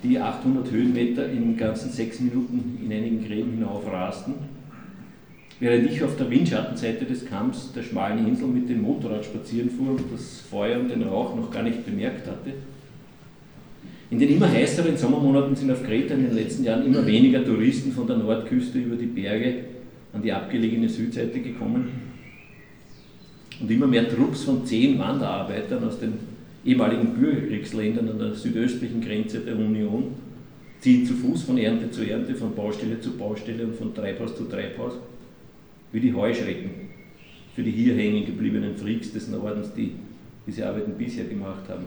die 0.03 0.19
800 0.19 0.71
Höhenmeter 0.71 1.29
in 1.29 1.57
ganzen 1.57 1.91
sechs 1.91 2.19
Minuten 2.19 2.79
in 2.83 2.91
einigen 2.91 3.25
Gräben 3.25 3.51
hinaufrasten, 3.51 4.35
während 5.59 5.91
ich 5.91 6.03
auf 6.03 6.15
der 6.15 6.29
Windschattenseite 6.29 7.05
des 7.05 7.25
Kamms 7.25 7.73
der 7.73 7.83
schmalen 7.83 8.25
Insel 8.27 8.47
mit 8.47 8.69
dem 8.69 8.81
Motorrad 8.81 9.25
spazieren 9.25 9.69
fuhr 9.69 9.89
und 9.89 10.05
das 10.11 10.41
Feuer 10.49 10.79
und 10.79 10.89
den 10.89 11.03
Rauch 11.03 11.35
noch 11.35 11.51
gar 11.51 11.63
nicht 11.63 11.85
bemerkt 11.85 12.27
hatte, 12.27 12.53
in 14.11 14.17
den 14.17 14.29
immer 14.29 14.51
heißeren 14.51 14.97
Sommermonaten 14.97 15.55
sind 15.55 15.69
auf 15.69 15.83
Kreta 15.83 16.15
in 16.15 16.23
den 16.23 16.35
letzten 16.35 16.63
Jahren 16.63 16.85
immer 16.85 17.05
weniger 17.05 17.45
Touristen 17.45 17.91
von 17.91 18.07
der 18.07 18.17
Nordküste 18.17 18.79
über 18.79 18.95
die 18.95 19.05
Berge 19.05 19.65
an 20.13 20.23
die 20.23 20.33
abgelegene 20.33 20.89
Südseite 20.89 21.39
gekommen. 21.39 21.89
Und 23.61 23.69
immer 23.69 23.85
mehr 23.85 24.09
Trupps 24.09 24.45
von 24.45 24.65
zehn 24.65 24.97
Wanderarbeitern 24.97 25.83
aus 25.83 25.99
den 25.99 26.13
ehemaligen 26.65 27.13
Bürgerkriegsländern 27.13 28.09
an 28.09 28.19
der 28.19 28.35
südöstlichen 28.35 29.01
Grenze 29.01 29.39
der 29.39 29.55
Union 29.55 30.15
ziehen 30.79 31.05
zu 31.05 31.13
Fuß 31.13 31.43
von 31.43 31.57
Ernte 31.57 31.91
zu 31.91 32.03
Ernte, 32.09 32.35
von 32.35 32.55
Baustelle 32.55 32.99
zu 32.99 33.17
Baustelle 33.17 33.65
und 33.65 33.75
von 33.75 33.93
Treibhaus 33.93 34.35
zu 34.35 34.45
Treibhaus, 34.45 34.93
wie 35.91 35.99
die 35.99 36.13
Heuschrecken 36.13 36.89
für 37.59 37.63
die 37.63 37.71
hier 37.71 37.95
hängen 37.95 38.25
gebliebenen 38.25 38.77
Freaks 38.77 39.11
des 39.11 39.27
Nordens, 39.27 39.73
die 39.73 39.91
diese 40.47 40.65
Arbeiten 40.65 40.93
bisher 40.93 41.25
gemacht 41.25 41.67
haben. 41.67 41.85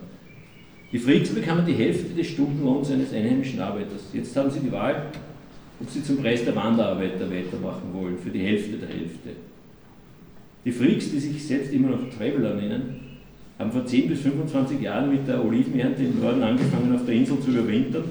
Die 0.91 0.99
Freaks 0.99 1.29
bekamen 1.29 1.65
die 1.65 1.73
Hälfte 1.73 2.13
des 2.13 2.27
Stundenlohns 2.27 2.91
eines 2.91 3.11
einheimischen 3.11 3.59
Arbeiters. 3.59 4.03
Jetzt 4.13 4.35
haben 4.35 4.51
sie 4.51 4.59
die 4.59 4.71
Wahl, 4.71 5.07
ob 5.81 5.89
sie 5.89 6.03
zum 6.03 6.17
Preis 6.17 6.45
der 6.45 6.55
Wanderarbeiter 6.55 7.27
weitermachen 7.31 7.91
wollen, 7.91 8.19
für 8.19 8.29
die 8.29 8.41
Hälfte 8.41 8.77
der 8.77 8.89
Hälfte. 8.89 9.29
Die 10.63 10.71
Freaks, 10.71 11.09
die 11.09 11.19
sich 11.19 11.43
selbst 11.43 11.73
immer 11.73 11.89
noch 11.89 12.09
Traveler 12.15 12.53
nennen, 12.53 12.99
haben 13.59 13.71
vor 13.71 13.85
10 13.85 14.09
bis 14.09 14.21
25 14.21 14.81
Jahren 14.81 15.11
mit 15.11 15.27
der 15.27 15.43
Olivenernte 15.43 16.03
im 16.03 16.19
Norden 16.19 16.43
angefangen, 16.43 16.93
auf 16.95 17.05
der 17.05 17.15
Insel 17.15 17.39
zu 17.39 17.51
überwintern 17.51 18.03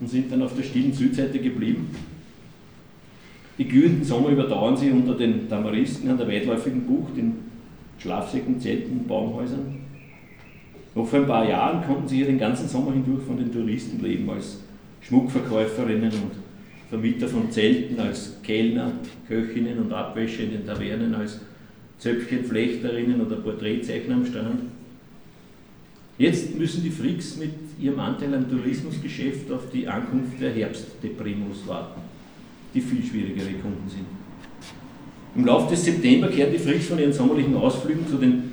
und 0.00 0.08
sind 0.08 0.30
dann 0.30 0.42
auf 0.42 0.54
der 0.54 0.62
stillen 0.62 0.92
Südseite 0.92 1.38
geblieben. 1.38 1.88
Die 3.58 3.66
glühenden 3.66 4.04
Sommer 4.04 4.30
überdauern 4.30 4.76
sie 4.76 4.90
unter 4.90 5.14
den 5.14 5.48
Tamaristen 5.48 6.10
an 6.10 6.18
der 6.18 6.28
weitläufigen 6.28 6.82
Bucht 6.82 7.16
in 7.16 7.34
Schlafsäcken, 7.98 8.60
Zelten 8.60 9.06
Baumhäusern. 9.06 9.78
Noch 10.94 11.06
vor 11.06 11.20
ein 11.20 11.26
paar 11.26 11.48
Jahren 11.48 11.86
konnten 11.86 12.08
sie 12.08 12.16
hier 12.16 12.26
den 12.26 12.38
ganzen 12.38 12.68
Sommer 12.68 12.92
hindurch 12.92 13.22
von 13.24 13.38
den 13.38 13.52
Touristen 13.52 14.02
leben, 14.02 14.28
als 14.28 14.60
Schmuckverkäuferinnen 15.00 16.10
und 16.10 16.32
Vermieter 16.88 17.28
von 17.28 17.50
Zelten, 17.50 17.98
als 17.98 18.40
Kellner, 18.42 18.92
Köchinnen 19.26 19.78
und 19.78 19.92
Abwäsche 19.92 20.42
in 20.42 20.50
den 20.52 20.66
Tavernen, 20.66 21.14
als 21.14 21.40
Zöpfchenflechterinnen 21.98 23.20
oder 23.20 23.36
Porträtzeichner 23.36 24.16
am 24.16 24.26
Strand. 24.26 24.60
Jetzt 26.18 26.58
müssen 26.58 26.82
die 26.82 26.90
Freaks 26.90 27.36
mit 27.36 27.50
ihrem 27.78 28.00
Anteil 28.00 28.34
am 28.34 28.48
Tourismusgeschäft 28.48 29.50
auf 29.52 29.70
die 29.72 29.86
Ankunft 29.86 30.40
der 30.40 30.52
Herbstdeprimus 30.52 31.66
warten, 31.66 32.00
die 32.74 32.80
viel 32.80 33.04
schwierigere 33.04 33.52
Kunden 33.62 33.88
sind. 33.88 34.06
Im 35.34 35.44
Laufe 35.44 35.70
des 35.70 35.84
September 35.84 36.28
kehren 36.28 36.52
die 36.52 36.58
Freaks 36.58 36.86
von 36.86 36.98
ihren 36.98 37.12
sommerlichen 37.12 37.54
Ausflügen 37.54 38.06
zu 38.08 38.16
den 38.16 38.44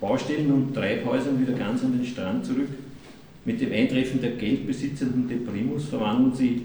Baustellen 0.00 0.50
und 0.50 0.74
Treibhäusern 0.74 1.40
wieder 1.40 1.56
ganz 1.56 1.84
an 1.84 1.96
den 1.96 2.04
Strand 2.04 2.44
zurück. 2.44 2.68
Mit 3.44 3.60
dem 3.60 3.72
Eintreffen 3.72 4.20
der 4.20 4.32
geldbesitzenden 4.32 5.28
Deprimus 5.28 5.84
verwandeln 5.84 6.34
sie 6.34 6.62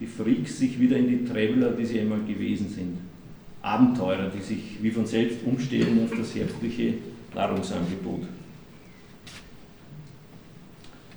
die 0.00 0.06
Freaks 0.06 0.58
sich 0.58 0.80
wieder 0.80 0.96
in 0.96 1.08
die 1.08 1.24
Traveler, 1.24 1.72
die 1.72 1.84
sie 1.84 2.00
einmal 2.00 2.20
gewesen 2.26 2.68
sind. 2.68 2.98
Abenteurer, 3.64 4.28
die 4.28 4.42
sich 4.42 4.78
wie 4.82 4.90
von 4.90 5.06
selbst 5.06 5.38
umstellen 5.46 6.00
auf 6.04 6.16
das 6.16 6.34
herbstliche 6.34 6.94
Nahrungsangebot. 7.34 8.24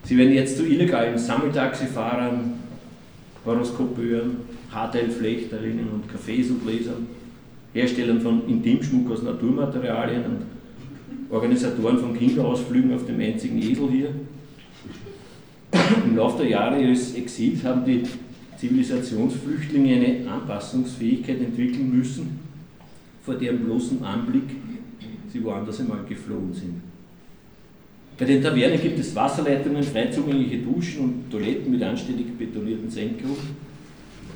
Sie 0.03 0.17
werden 0.17 0.33
jetzt 0.33 0.55
zu 0.55 0.65
illegalen 0.65 1.17
Sammeltaxifahrern, 1.17 2.53
Horoskopeuren, 3.45 4.37
Haarteilflechterinnen 4.71 5.89
und 5.89 6.09
Kaffeesudlesern, 6.09 7.07
Herstellern 7.73 8.21
von 8.21 8.47
Intimschmuck 8.47 9.11
aus 9.11 9.23
Naturmaterialien 9.23 10.23
und 10.23 10.45
Organisatoren 11.29 11.99
von 11.99 12.17
Kinderausflügen 12.17 12.93
auf 12.93 13.05
dem 13.05 13.19
einzigen 13.19 13.61
Esel 13.61 13.89
hier. 13.91 14.09
Im 16.05 16.15
Laufe 16.15 16.43
der 16.43 16.51
Jahre 16.51 16.81
ihres 16.81 17.13
Exils 17.15 17.65
haben 17.65 17.83
die 17.83 18.03
Zivilisationsflüchtlinge 18.57 19.95
eine 19.95 20.31
Anpassungsfähigkeit 20.31 21.39
entwickeln 21.39 21.95
müssen, 21.95 22.39
vor 23.23 23.35
deren 23.35 23.59
bloßem 23.59 24.03
Anblick 24.03 24.49
sie 25.31 25.43
woanders 25.43 25.79
einmal 25.79 26.03
geflohen 26.07 26.53
sind. 26.53 26.81
Bei 28.17 28.25
den 28.25 28.41
Tavernen 28.41 28.81
gibt 28.81 28.97
es 28.97 29.15
Wasserleitungen, 29.15 29.83
frei 29.83 30.07
zugängliche 30.07 30.57
Duschen 30.57 31.03
und 31.03 31.31
Toiletten 31.31 31.71
mit 31.71 31.83
anständig 31.83 32.35
betonierten 32.35 32.89
Senkungen. 32.89 33.37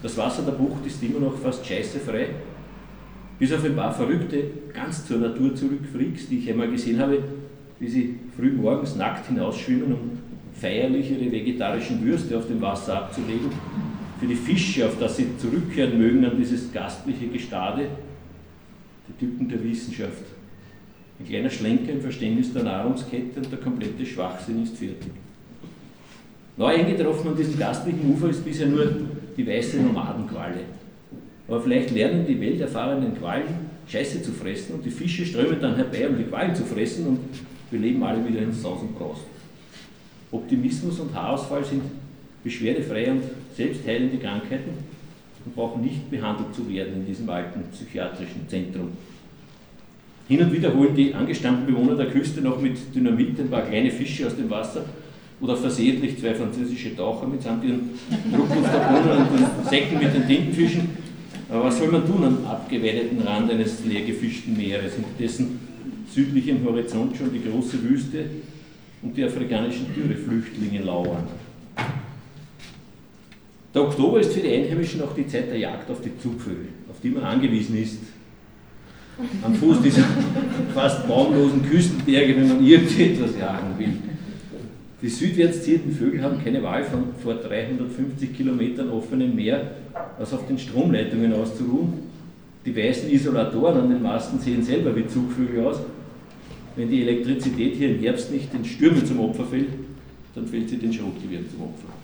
Das 0.03 0.15
Wasser 0.17 0.43
der 0.43 0.51
Bucht 0.51 0.86
ist 0.86 1.01
immer 1.01 1.19
noch 1.19 1.38
fast 1.38 1.65
scheißefrei, 1.65 2.27
bis 3.39 3.51
auf 3.51 3.63
ein 3.65 3.75
paar 3.75 3.91
verrückte, 3.91 4.43
ganz 4.71 5.07
zur 5.07 5.17
Natur 5.17 5.55
zurück 5.55 5.81
Freaks, 5.91 6.27
die 6.27 6.38
ich 6.39 6.49
einmal 6.49 6.69
gesehen 6.69 6.99
habe, 6.99 7.23
wie 7.79 7.88
sie 7.88 8.15
früh 8.38 8.51
morgens 8.51 8.95
nackt 8.95 9.27
hinausschwimmen, 9.27 9.93
um 9.93 10.12
feierlich 10.53 11.10
ihre 11.10 11.31
vegetarischen 11.31 12.05
Würste 12.05 12.38
auf 12.38 12.45
dem 12.45 12.62
Wasser 12.62 12.97
abzulegen. 12.97 13.49
Für 14.21 14.27
die 14.27 14.36
Fische, 14.36 14.86
auf 14.86 14.99
das 14.99 15.17
sie 15.17 15.36
zurückkehren 15.39 15.97
mögen, 15.97 16.23
an 16.23 16.38
dieses 16.38 16.71
gastliche 16.71 17.25
Gestade, 17.25 17.88
die 19.10 19.25
Typen 19.25 19.49
der 19.49 19.63
Wissenschaft. 19.63 20.21
Ein 21.19 21.27
kleiner 21.27 21.49
Schlenker 21.49 21.91
im 21.91 22.01
Verständnis 22.01 22.53
der 22.53 22.62
Nahrungskette 22.62 23.39
und 23.39 23.51
der 23.51 23.57
komplette 23.57 24.05
Schwachsinn 24.05 24.62
ist 24.62 24.77
fertig. 24.77 25.10
Neu 26.55 26.67
eingetroffen 26.67 27.31
an 27.31 27.36
diesem 27.36 27.57
gastlichen 27.57 28.13
Ufer 28.13 28.29
ist 28.29 28.45
bisher 28.45 28.67
nur 28.67 28.91
die 29.36 29.47
weiße 29.47 29.77
Nomadenqualle. 29.77 30.65
Aber 31.47 31.60
vielleicht 31.60 31.89
lernen 31.89 32.23
die 32.27 32.39
welterfahrenen 32.39 33.17
Quallen 33.17 33.71
Scheiße 33.88 34.21
zu 34.21 34.34
fressen 34.34 34.75
und 34.75 34.86
die 34.86 34.91
Fische 34.91 35.25
strömen 35.25 35.60
dann 35.60 35.77
herbei, 35.77 36.07
um 36.07 36.15
die 36.15 36.25
Quallen 36.25 36.53
zu 36.53 36.63
fressen 36.63 37.07
und 37.07 37.19
wir 37.71 37.79
leben 37.79 38.03
alle 38.03 38.23
wieder 38.27 38.43
in 38.43 38.53
Saus 38.53 38.81
und 38.81 38.95
Braus. 38.95 39.17
Optimismus 40.31 40.99
und 40.99 41.12
Haarausfall 41.12 41.65
sind 41.65 41.81
beschwerdefreie 42.43 43.13
und 43.13 43.23
selbstheilende 43.55 44.17
Krankheiten 44.17 44.71
und 45.45 45.55
brauchen 45.55 45.81
nicht 45.81 46.09
behandelt 46.09 46.53
zu 46.55 46.69
werden 46.69 46.93
in 46.95 47.05
diesem 47.05 47.29
alten 47.29 47.63
psychiatrischen 47.71 48.47
Zentrum. 48.47 48.89
Hin 50.27 50.41
und 50.41 50.53
wieder 50.53 50.73
holen 50.73 50.95
die 50.95 51.13
angestammten 51.13 51.65
Bewohner 51.65 51.95
der 51.95 52.07
Küste 52.07 52.41
noch 52.41 52.61
mit 52.61 52.77
Dynamit 52.95 53.39
ein 53.39 53.49
paar 53.49 53.63
kleine 53.63 53.91
Fische 53.91 54.27
aus 54.27 54.35
dem 54.35 54.49
Wasser 54.49 54.85
oder 55.41 55.57
versehentlich 55.57 56.19
zwei 56.19 56.33
französische 56.35 56.95
Taucher 56.95 57.27
mitsamt 57.27 57.63
ihren 57.63 57.89
Drucklufterbohnen 58.31 59.17
und 59.17 59.39
den 59.39 59.69
Säcken 59.69 59.99
mit 59.99 60.13
den 60.13 60.27
Tintenfischen. 60.27 60.89
Aber 61.49 61.65
was 61.65 61.79
soll 61.79 61.89
man 61.89 62.05
tun 62.05 62.23
am 62.23 62.45
abgeweideten 62.45 63.19
Rand 63.21 63.51
eines 63.51 63.83
leer 63.83 64.05
gefischten 64.05 64.55
Meeres, 64.55 64.93
hinter 64.93 65.09
dessen 65.19 65.59
südlichem 66.09 66.63
Horizont 66.63 67.17
schon 67.17 67.33
die 67.33 67.43
große 67.43 67.83
Wüste 67.83 68.25
und 69.01 69.17
die 69.17 69.23
afrikanischen 69.23 69.87
Dürreflüchtlinge 69.93 70.81
lauern? 70.83 71.27
Der 73.73 73.84
Oktober 73.84 74.19
ist 74.19 74.34
für 74.34 74.41
die 74.41 74.53
Einheimischen 74.53 75.01
auch 75.01 75.13
die 75.13 75.27
Zeit 75.27 75.49
der 75.49 75.57
Jagd 75.57 75.89
auf 75.89 76.01
die 76.01 76.17
Zugvögel, 76.17 76.67
auf 76.89 76.99
die 77.01 77.10
man 77.10 77.23
angewiesen 77.23 77.77
ist. 77.81 77.99
Am 79.43 79.55
Fuß 79.55 79.81
dieser 79.81 80.03
fast 80.73 81.07
baumlosen 81.07 81.63
Küstenberge, 81.69 82.36
wenn 82.36 82.47
man 82.47 82.65
irgendetwas 82.65 83.38
jagen 83.39 83.77
will. 83.77 83.93
Die 85.01 85.10
südwärts 85.10 85.63
ziehenden 85.63 85.93
Vögel 85.93 86.21
haben 86.21 86.43
keine 86.43 86.62
Wahl, 86.62 86.84
von 86.84 87.05
vor 87.23 87.36
350 87.36 88.36
Kilometern 88.36 88.89
offenem 88.89 89.36
Meer 89.36 89.71
als 90.19 90.34
auf 90.34 90.45
den 90.47 90.60
Stromleitungen 90.60 91.34
auszuruhen. 91.34 91.93
Die 92.65 92.75
weißen 92.75 93.10
Isolatoren 93.10 93.81
an 93.81 93.89
den 93.89 94.03
Masten 94.03 94.39
sehen 94.39 94.62
selber 94.62 94.95
wie 94.95 95.07
Zugvögel 95.07 95.65
aus. 95.65 95.77
Wenn 96.75 96.89
die 96.89 97.01
Elektrizität 97.01 97.75
hier 97.75 97.95
im 97.95 97.99
Herbst 97.99 98.31
nicht 98.31 98.53
den 98.53 98.63
Stürmen 98.63 99.05
zum 99.05 99.19
Opfer 99.21 99.45
fällt, 99.45 99.69
dann 100.36 100.45
fällt 100.45 100.69
sie 100.69 100.77
den 100.77 100.93
Schrotgewehren 100.93 101.49
zum 101.49 101.63
Opfer. 101.63 102.00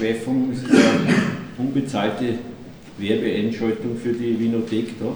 Abschweifung, 0.00 0.48
es 0.50 0.62
ist 0.62 0.70
eine 0.70 1.14
unbezahlte 1.58 2.34
Werbeeinschaltung 2.96 3.96
für 4.02 4.14
die 4.14 4.38
Winothek 4.38 4.98
da. 4.98 5.12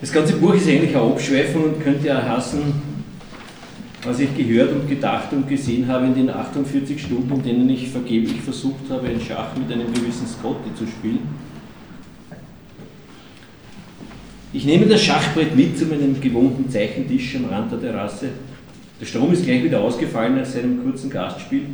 Das 0.00 0.10
ganze 0.10 0.36
Buch 0.36 0.54
ist 0.54 0.66
eigentlich 0.66 0.96
eine 0.96 1.04
Abschweifung 1.04 1.64
und 1.64 1.82
könnte 1.82 2.06
ja 2.06 2.22
heißen, 2.22 2.60
was 4.04 4.20
ich 4.20 4.34
gehört 4.34 4.72
und 4.72 4.88
gedacht 4.88 5.32
und 5.32 5.46
gesehen 5.46 5.86
habe 5.86 6.06
in 6.06 6.14
den 6.14 6.30
48 6.30 7.02
Stunden, 7.02 7.30
in 7.34 7.42
denen 7.42 7.68
ich 7.68 7.88
vergeblich 7.88 8.40
versucht 8.40 8.88
habe, 8.88 9.06
ein 9.06 9.20
Schach 9.20 9.54
mit 9.54 9.70
einem 9.70 9.92
gewissen 9.92 10.26
Scotty 10.26 10.74
zu 10.74 10.86
spielen. 10.86 11.20
Ich 14.54 14.64
nehme 14.64 14.86
das 14.86 15.02
Schachbrett 15.02 15.54
mit 15.54 15.78
zu 15.78 15.84
meinem 15.86 16.18
gewohnten 16.18 16.70
Zeichentisch 16.70 17.36
am 17.36 17.46
Rand 17.46 17.70
der 17.70 17.80
Terrasse. 17.80 18.30
Der 18.98 19.04
Strom 19.04 19.30
ist 19.32 19.44
gleich 19.44 19.62
wieder 19.62 19.80
ausgefallen 19.80 20.36
nach 20.36 20.46
seinem 20.46 20.82
kurzen 20.82 21.10
Gastspiel. 21.10 21.66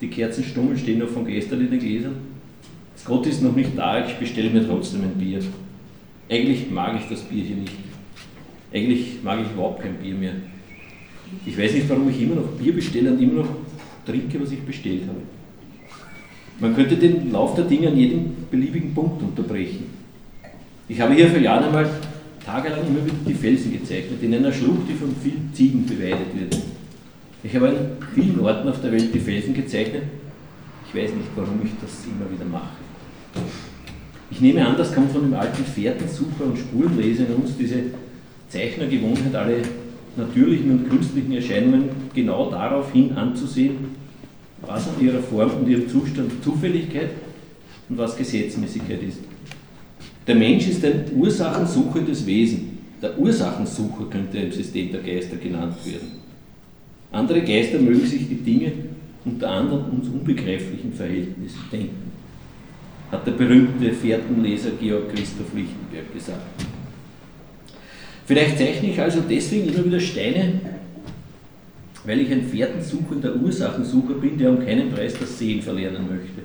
Die 0.00 0.08
Kerzenstummel 0.08 0.76
stehen 0.76 0.98
noch 0.98 1.08
von 1.08 1.26
gestern 1.26 1.60
in 1.60 1.70
den 1.70 1.80
Gläsern. 1.80 2.16
Das 2.94 3.04
Gott 3.04 3.26
ist 3.26 3.42
noch 3.42 3.54
nicht 3.54 3.70
da, 3.76 4.06
ich 4.06 4.14
bestelle 4.14 4.50
mir 4.50 4.66
trotzdem 4.66 5.02
ein 5.02 5.18
Bier. 5.18 5.40
Eigentlich 6.28 6.70
mag 6.70 6.98
ich 7.00 7.08
das 7.08 7.22
Bier 7.22 7.44
hier 7.44 7.56
nicht. 7.56 7.76
Eigentlich 8.72 9.22
mag 9.22 9.40
ich 9.40 9.50
überhaupt 9.52 9.82
kein 9.82 9.94
Bier 9.94 10.14
mehr. 10.14 10.32
Ich 11.44 11.58
weiß 11.58 11.72
nicht, 11.74 11.88
warum 11.88 12.08
ich 12.10 12.20
immer 12.20 12.36
noch 12.36 12.48
Bier 12.58 12.74
bestelle 12.74 13.12
und 13.12 13.22
immer 13.22 13.42
noch 13.42 13.48
trinke, 14.04 14.40
was 14.40 14.52
ich 14.52 14.60
bestellt 14.60 15.02
habe. 15.08 15.20
Man 16.58 16.74
könnte 16.74 16.96
den 16.96 17.30
Lauf 17.30 17.54
der 17.54 17.64
Dinge 17.64 17.88
an 17.88 17.96
jedem 17.96 18.34
beliebigen 18.50 18.94
Punkt 18.94 19.22
unterbrechen. 19.22 19.84
Ich 20.88 21.00
habe 21.00 21.14
hier 21.14 21.28
vor 21.28 21.38
Jahren 21.38 21.64
einmal 21.64 21.90
tagelang 22.44 22.86
immer 22.86 23.04
wieder 23.04 23.16
die 23.26 23.34
Felsen 23.34 23.72
gezeichnet, 23.72 24.22
in 24.22 24.34
einer 24.34 24.52
Schlucht, 24.52 24.88
die 24.88 24.94
von 24.94 25.14
vielen 25.22 25.50
Ziegen 25.52 25.84
beweidet 25.84 26.34
wird. 26.38 26.56
Ich 27.42 27.54
habe 27.54 27.68
an 27.68 27.76
vielen 28.14 28.40
Orten 28.40 28.68
auf 28.68 28.80
der 28.80 28.92
Welt 28.92 29.14
die 29.14 29.20
Felsen 29.20 29.54
gezeichnet. 29.54 30.02
Ich 30.88 30.94
weiß 30.94 31.10
nicht, 31.14 31.28
warum 31.36 31.60
ich 31.64 31.70
das 31.80 32.04
immer 32.06 32.30
wieder 32.30 32.44
mache. 32.44 32.68
Ich 34.30 34.40
nehme 34.40 34.66
an, 34.66 34.76
das 34.76 34.94
kommt 34.94 35.12
von 35.12 35.22
dem 35.22 35.34
alten 35.34 35.64
Fährtensucher 35.64 36.44
und 36.46 36.58
Spurenleser 36.58 37.26
in 37.26 37.34
uns, 37.36 37.56
diese 37.56 37.76
Zeichnergewohnheit, 38.48 39.34
alle 39.34 39.58
natürlichen 40.16 40.70
und 40.70 40.88
künstlichen 40.88 41.32
Erscheinungen 41.32 41.90
genau 42.14 42.50
darauf 42.50 42.92
hin 42.92 43.12
anzusehen, 43.12 43.76
was 44.62 44.88
an 44.88 44.94
ihrer 45.00 45.20
Form 45.20 45.50
und 45.60 45.68
ihrem 45.68 45.88
Zustand 45.88 46.42
Zufälligkeit 46.42 47.10
und 47.88 47.98
was 47.98 48.16
Gesetzmäßigkeit 48.16 49.02
ist. 49.02 49.18
Der 50.26 50.34
Mensch 50.34 50.66
ist 50.66 50.84
ein 50.84 51.04
ursachensuchendes 51.14 52.26
Wesen. 52.26 52.78
Der 53.00 53.16
Ursachensucher 53.18 54.06
könnte 54.10 54.38
im 54.38 54.50
System 54.50 54.90
der 54.90 55.02
Geister 55.02 55.36
genannt 55.36 55.76
werden. 55.84 56.25
Andere 57.12 57.42
Geister 57.42 57.78
mögen 57.78 58.06
sich 58.06 58.28
die 58.28 58.36
Dinge 58.36 58.72
unter 59.24 59.50
anderen 59.50 59.90
uns 59.90 60.08
unbegreiflichen 60.08 60.92
Verhältnissen 60.92 61.60
denken, 61.70 62.12
hat 63.10 63.26
der 63.26 63.32
berühmte 63.32 63.92
Fährtenleser 63.92 64.70
Georg 64.80 65.14
Christoph 65.14 65.52
Lichtenberg 65.54 66.12
gesagt. 66.14 66.64
Vielleicht 68.24 68.58
zeichne 68.58 68.90
ich 68.90 69.00
also 69.00 69.20
deswegen 69.28 69.68
immer 69.68 69.84
wieder 69.84 70.00
Steine, 70.00 70.60
weil 72.04 72.20
ich 72.20 72.30
ein 72.30 72.42
Fährtensuchender 72.42 73.34
Ursachensucher 73.36 74.14
bin, 74.14 74.38
der 74.38 74.50
um 74.50 74.64
keinen 74.64 74.90
Preis 74.90 75.14
das 75.18 75.38
Sehen 75.38 75.62
verlernen 75.62 76.08
möchte. 76.08 76.42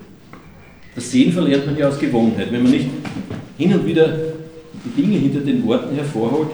Das 0.96 1.10
Sehen 1.10 1.32
verlernt 1.32 1.68
man 1.68 1.78
ja 1.78 1.88
aus 1.88 2.00
Gewohnheit. 2.00 2.52
Wenn 2.52 2.64
man 2.64 2.72
nicht 2.72 2.88
hin 3.58 3.74
und 3.74 3.86
wieder 3.86 4.18
die 4.84 5.02
Dinge 5.02 5.18
hinter 5.18 5.40
den 5.42 5.66
Worten 5.66 5.96
hervorholt, 5.96 6.50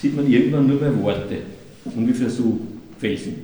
sieht 0.00 0.16
man 0.16 0.30
irgendwann 0.30 0.66
nur 0.66 0.80
mehr 0.80 1.02
Worte. 1.02 1.38
Ungefähr 1.84 2.30
so 2.30 2.60
Felsen. 3.02 3.34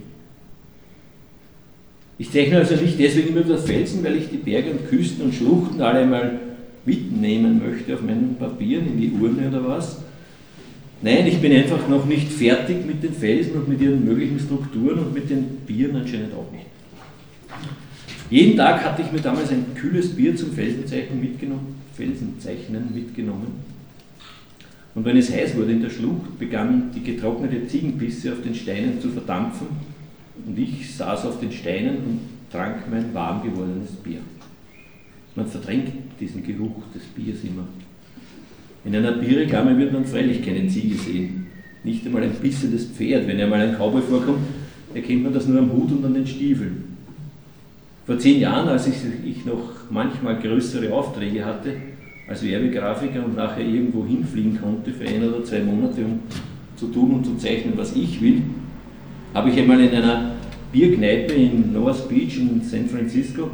Ich 2.16 2.30
zeichne 2.30 2.58
also 2.58 2.76
nicht 2.76 2.98
deswegen 2.98 3.28
immer 3.30 3.44
wieder 3.44 3.58
Felsen, 3.58 4.04
weil 4.04 4.16
ich 4.16 4.28
die 4.30 4.36
Berge 4.36 4.70
und 4.70 4.88
Küsten 4.88 5.24
und 5.24 5.34
Schluchten 5.34 5.80
alle 5.80 6.00
einmal 6.00 6.38
mitnehmen 6.84 7.60
möchte 7.64 7.94
auf 7.94 8.02
meinem 8.02 8.36
Papier, 8.36 8.78
in 8.78 9.00
die 9.00 9.10
Urne 9.10 9.48
oder 9.48 9.66
was. 9.68 9.98
Nein, 11.02 11.26
ich 11.26 11.40
bin 11.40 11.52
einfach 11.52 11.88
noch 11.88 12.06
nicht 12.06 12.30
fertig 12.32 12.86
mit 12.86 13.02
den 13.02 13.12
Felsen 13.12 13.54
und 13.54 13.68
mit 13.68 13.80
ihren 13.80 14.04
möglichen 14.04 14.38
Strukturen 14.38 14.98
und 15.00 15.14
mit 15.14 15.28
den 15.28 15.44
Bieren 15.66 15.96
anscheinend 15.96 16.34
auch 16.34 16.50
nicht. 16.52 16.66
Jeden 18.30 18.56
Tag 18.56 18.84
hatte 18.84 19.02
ich 19.02 19.10
mir 19.10 19.20
damals 19.20 19.50
ein 19.50 19.74
kühles 19.74 20.14
Bier 20.14 20.36
zum 20.36 20.52
Felsenzeichnen 20.52 21.20
mitgenommen, 21.20 21.74
Felsenzeichnen 21.94 22.94
mitgenommen. 22.94 23.77
Und 24.94 25.04
wenn 25.04 25.16
es 25.16 25.32
heiß 25.32 25.56
wurde 25.56 25.72
in 25.72 25.82
der 25.82 25.90
Schlucht, 25.90 26.38
begannen 26.38 26.90
die 26.94 27.02
getrocknete 27.02 27.66
Ziegenpisse 27.66 28.32
auf 28.32 28.42
den 28.42 28.54
Steinen 28.54 29.00
zu 29.00 29.08
verdampfen 29.10 29.68
und 30.46 30.58
ich 30.58 30.94
saß 30.94 31.26
auf 31.26 31.40
den 31.40 31.52
Steinen 31.52 31.96
und 31.96 32.20
trank 32.50 32.90
mein 32.90 33.12
warm 33.12 33.42
gewordenes 33.42 33.92
Bier. 33.92 34.20
Man 35.34 35.46
verdrängt 35.46 35.92
diesen 36.18 36.42
Geruch 36.42 36.82
des 36.94 37.02
Biers 37.02 37.44
immer. 37.44 37.64
In 38.84 38.96
einer 38.96 39.12
Bierreklame 39.12 39.76
wird 39.76 39.92
man 39.92 40.04
freilich 40.04 40.42
keine 40.42 40.66
Ziege 40.66 40.96
sehen. 40.96 41.46
Nicht 41.84 42.06
einmal 42.06 42.22
ein 42.22 42.32
bissendes 42.40 42.86
Pferd. 42.86 43.26
Wenn 43.26 43.40
einmal 43.40 43.60
ein 43.60 43.76
Cowboy 43.76 44.02
vorkommt, 44.02 44.40
erkennt 44.94 45.24
man 45.24 45.32
das 45.32 45.46
nur 45.46 45.60
am 45.60 45.72
Hut 45.72 45.92
und 45.92 46.04
an 46.04 46.14
den 46.14 46.26
Stiefeln. 46.26 46.96
Vor 48.06 48.18
zehn 48.18 48.40
Jahren, 48.40 48.68
als 48.68 48.86
ich 48.86 49.44
noch 49.44 49.74
manchmal 49.90 50.38
größere 50.40 50.92
Aufträge 50.92 51.44
hatte, 51.44 51.74
als 52.28 52.44
Werbegrafiker 52.44 53.24
und 53.24 53.36
nachher 53.36 53.64
irgendwo 53.64 54.04
hinfliegen 54.06 54.60
konnte 54.60 54.92
für 54.92 55.08
ein 55.08 55.26
oder 55.26 55.42
zwei 55.44 55.60
Monate, 55.60 56.04
um 56.04 56.20
zu 56.76 56.88
tun 56.88 57.12
und 57.12 57.24
zu 57.24 57.36
zeichnen, 57.36 57.72
was 57.76 57.96
ich 57.96 58.20
will, 58.20 58.42
habe 59.34 59.50
ich 59.50 59.58
einmal 59.58 59.80
in 59.80 59.90
einer 59.90 60.32
Bierkneipe 60.72 61.32
in 61.32 61.72
North 61.72 62.08
Beach 62.08 62.38
in 62.38 62.62
San 62.62 62.86
Francisco 62.86 63.50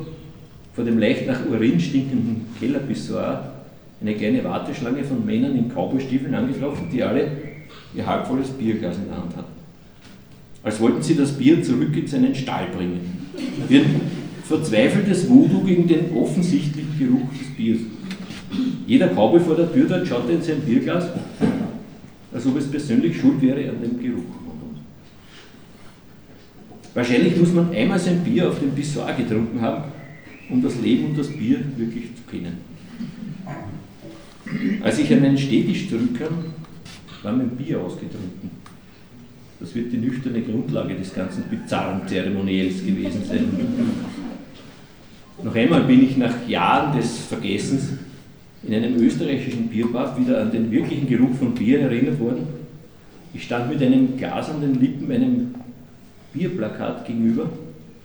vor 0.75 0.85
dem 0.85 0.99
leicht 0.99 1.27
nach 1.27 1.47
Urin 1.47 1.79
stinkenden 1.79 2.47
Kellerpissoir 2.59 3.53
eine 4.01 4.15
kleine 4.15 4.43
Warteschlange 4.43 5.05
von 5.05 5.25
Männern 5.25 5.57
in 5.57 5.69
Cowboystiefeln 5.69 6.35
angetroffen, 6.35 6.89
die 6.93 7.03
alle 7.03 7.29
ihr 7.95 8.05
halbvolles 8.05 8.49
Bierglas 8.51 8.97
in 8.99 9.07
der 9.07 9.17
Hand 9.17 9.37
hatten. 9.37 9.55
Als 10.65 10.81
wollten 10.81 11.03
sie 11.03 11.15
das 11.15 11.33
Bier 11.33 11.63
zurück 11.63 11.97
in 11.97 12.07
seinen 12.07 12.35
Stall 12.35 12.67
bringen. 12.77 13.29
Wie 13.69 13.83
verzweifeltes 14.45 15.29
Voodoo 15.29 15.63
gegen 15.63 15.87
den 15.87 16.15
offensichtlichen 16.17 16.99
Geruch 16.99 17.31
des 17.39 17.57
Biers. 17.57 17.81
Jeder 18.87 19.09
Cowboy 19.09 19.41
vor 19.41 19.57
der 19.57 19.73
Tür 19.73 19.87
dort 19.89 20.07
schaute 20.07 20.33
in 20.33 20.43
sein 20.43 20.61
Bierglas, 20.61 21.09
als 22.33 22.47
ob 22.47 22.59
es 22.59 22.71
persönlich 22.71 23.19
schuld 23.19 23.41
wäre 23.41 23.71
an 23.71 23.81
dem 23.83 23.99
Geruch. 24.01 24.25
Wahrscheinlich 26.93 27.37
muss 27.37 27.53
man 27.53 27.75
einmal 27.75 27.99
sein 27.99 28.23
Bier 28.23 28.49
auf 28.49 28.61
dem 28.61 28.71
Pissoir 28.71 29.13
getrunken 29.15 29.61
haben, 29.61 29.85
um 30.49 30.63
das 30.63 30.81
Leben 30.81 31.07
und 31.07 31.19
das 31.19 31.29
Bier 31.29 31.59
wirklich 31.77 32.05
zu 32.15 32.23
kennen. 32.31 32.59
Als 34.83 34.99
ich 34.99 35.13
an 35.13 35.21
meinen 35.21 35.39
Städtisch 35.39 35.89
zurückkam, 35.89 36.45
war 37.23 37.33
mein 37.33 37.51
Bier 37.51 37.81
ausgetrunken. 37.81 38.51
Das 39.59 39.75
wird 39.75 39.93
die 39.93 39.97
nüchterne 39.97 40.43
Grundlage 40.43 40.95
des 40.95 41.15
ganzen 41.15 41.45
bizarren 41.45 42.07
Zeremoniells 42.07 42.85
gewesen 42.85 43.25
sein. 43.25 43.47
Noch 45.43 45.55
einmal 45.55 45.83
bin 45.85 46.05
ich 46.05 46.17
nach 46.17 46.47
Jahren 46.47 46.97
des 46.97 47.19
Vergessens 47.21 47.89
in 48.67 48.75
einem 48.75 48.97
österreichischen 48.97 49.69
Bierpub 49.69 50.19
wieder 50.19 50.41
an 50.41 50.51
den 50.51 50.71
wirklichen 50.71 51.09
Geruch 51.09 51.35
von 51.35 51.55
Bier 51.55 51.81
erinnert 51.81 52.19
worden. 52.19 52.47
Ich 53.35 53.45
stand 53.45 53.69
mit 53.69 53.83
einem 53.83 54.17
Glas 54.17 54.51
an 54.51 54.61
den 54.61 54.81
Lippen 54.81 55.11
einem 55.11 55.55
Bierplakat 56.33 57.07
gegenüber, 57.07 57.51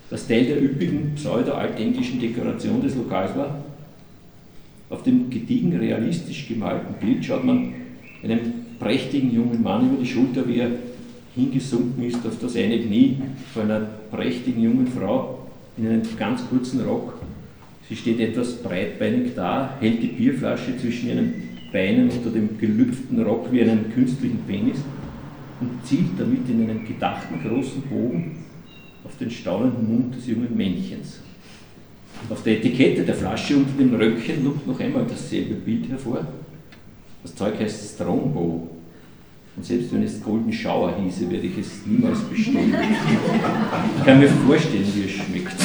das 0.10 0.28
Teil 0.28 0.46
der 0.46 0.62
üppigen 0.62 1.14
pseudo-altenglischen 1.16 2.20
Dekoration 2.20 2.82
des 2.82 2.96
Lokals 2.96 3.36
war. 3.36 3.64
Auf 4.90 5.04
dem 5.04 5.30
gediegen 5.30 5.76
realistisch 5.78 6.48
gemalten 6.48 6.96
Bild 7.00 7.24
schaut 7.24 7.44
man 7.44 7.74
einem 8.24 8.40
prächtigen 8.80 9.34
jungen 9.34 9.62
Mann 9.62 9.88
über 9.88 10.02
die 10.02 10.10
Schulter, 10.10 10.48
wie 10.48 10.60
er 10.60 10.72
hingesunken 11.36 12.04
ist 12.04 12.26
auf 12.26 12.38
das 12.42 12.56
eine 12.56 12.80
Knie 12.80 13.18
vor 13.54 13.64
einer 13.64 13.88
prächtigen 14.12 14.62
jungen 14.62 14.88
Frau 14.88 15.48
in 15.78 15.88
einem 15.88 16.02
ganz 16.18 16.42
kurzen 16.50 16.82
Rock 16.82 17.19
Sie 17.90 17.96
steht 17.96 18.20
etwas 18.20 18.62
breitbeinig 18.62 19.32
da, 19.36 19.76
hält 19.80 20.04
die 20.04 20.08
Bierflasche 20.08 20.78
zwischen 20.78 21.10
ihren 21.10 21.34
Beinen 21.74 22.12
unter 22.12 22.30
dem 22.30 22.56
gelüpften 22.60 23.20
Rock 23.24 23.52
wie 23.52 23.64
einen 23.64 23.92
künstlichen 23.92 24.40
Penis 24.48 24.78
und 25.60 25.84
zielt 25.84 26.12
damit 26.20 26.48
in 26.48 26.70
einem 26.70 26.86
gedachten 26.86 27.42
großen 27.42 27.82
Bogen 27.82 28.46
auf 29.04 29.18
den 29.18 29.32
staunenden 29.32 29.88
Mund 29.88 30.16
des 30.16 30.28
jungen 30.28 30.56
Männchens. 30.56 31.20
Auf 32.30 32.44
der 32.44 32.58
Etikette 32.58 33.04
der 33.04 33.16
Flasche 33.16 33.58
unter 33.58 33.72
dem 33.78 33.96
Röckchen 33.96 34.44
lugt 34.44 34.68
noch 34.68 34.80
einmal 34.80 35.06
dasselbe 35.10 35.56
Bild 35.56 35.90
hervor. 35.90 36.28
Das 37.24 37.34
Zeug 37.34 37.60
heißt 37.60 37.96
Strongbow. 37.96 38.70
Und 39.56 39.66
selbst 39.66 39.92
wenn 39.92 40.04
es 40.04 40.22
Golden 40.22 40.54
Shower 40.54 40.96
hieße, 41.02 41.30
werde 41.32 41.48
ich 41.48 41.58
es 41.58 41.86
niemals 41.86 42.20
bestellen. 42.20 42.74
Ich 43.98 44.06
kann 44.06 44.20
mir 44.20 44.30
vorstellen, 44.30 44.86
wie 44.94 45.06
es 45.06 45.12
schmeckt. 45.12 45.56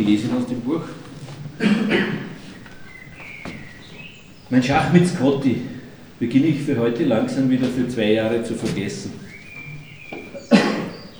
Stück 0.00 0.08
lesen 0.08 0.30
aus 0.36 0.46
dem 0.46 0.60
Buch. 0.60 0.82
Mein 4.48 4.62
Schach 4.62 4.92
mit 4.92 5.06
Scotty 5.06 5.56
beginne 6.18 6.46
ich 6.46 6.62
für 6.62 6.78
heute 6.78 7.04
langsam 7.04 7.50
wieder 7.50 7.66
für 7.66 7.86
zwei 7.88 8.12
Jahre 8.12 8.42
zu 8.42 8.54
vergessen. 8.54 9.12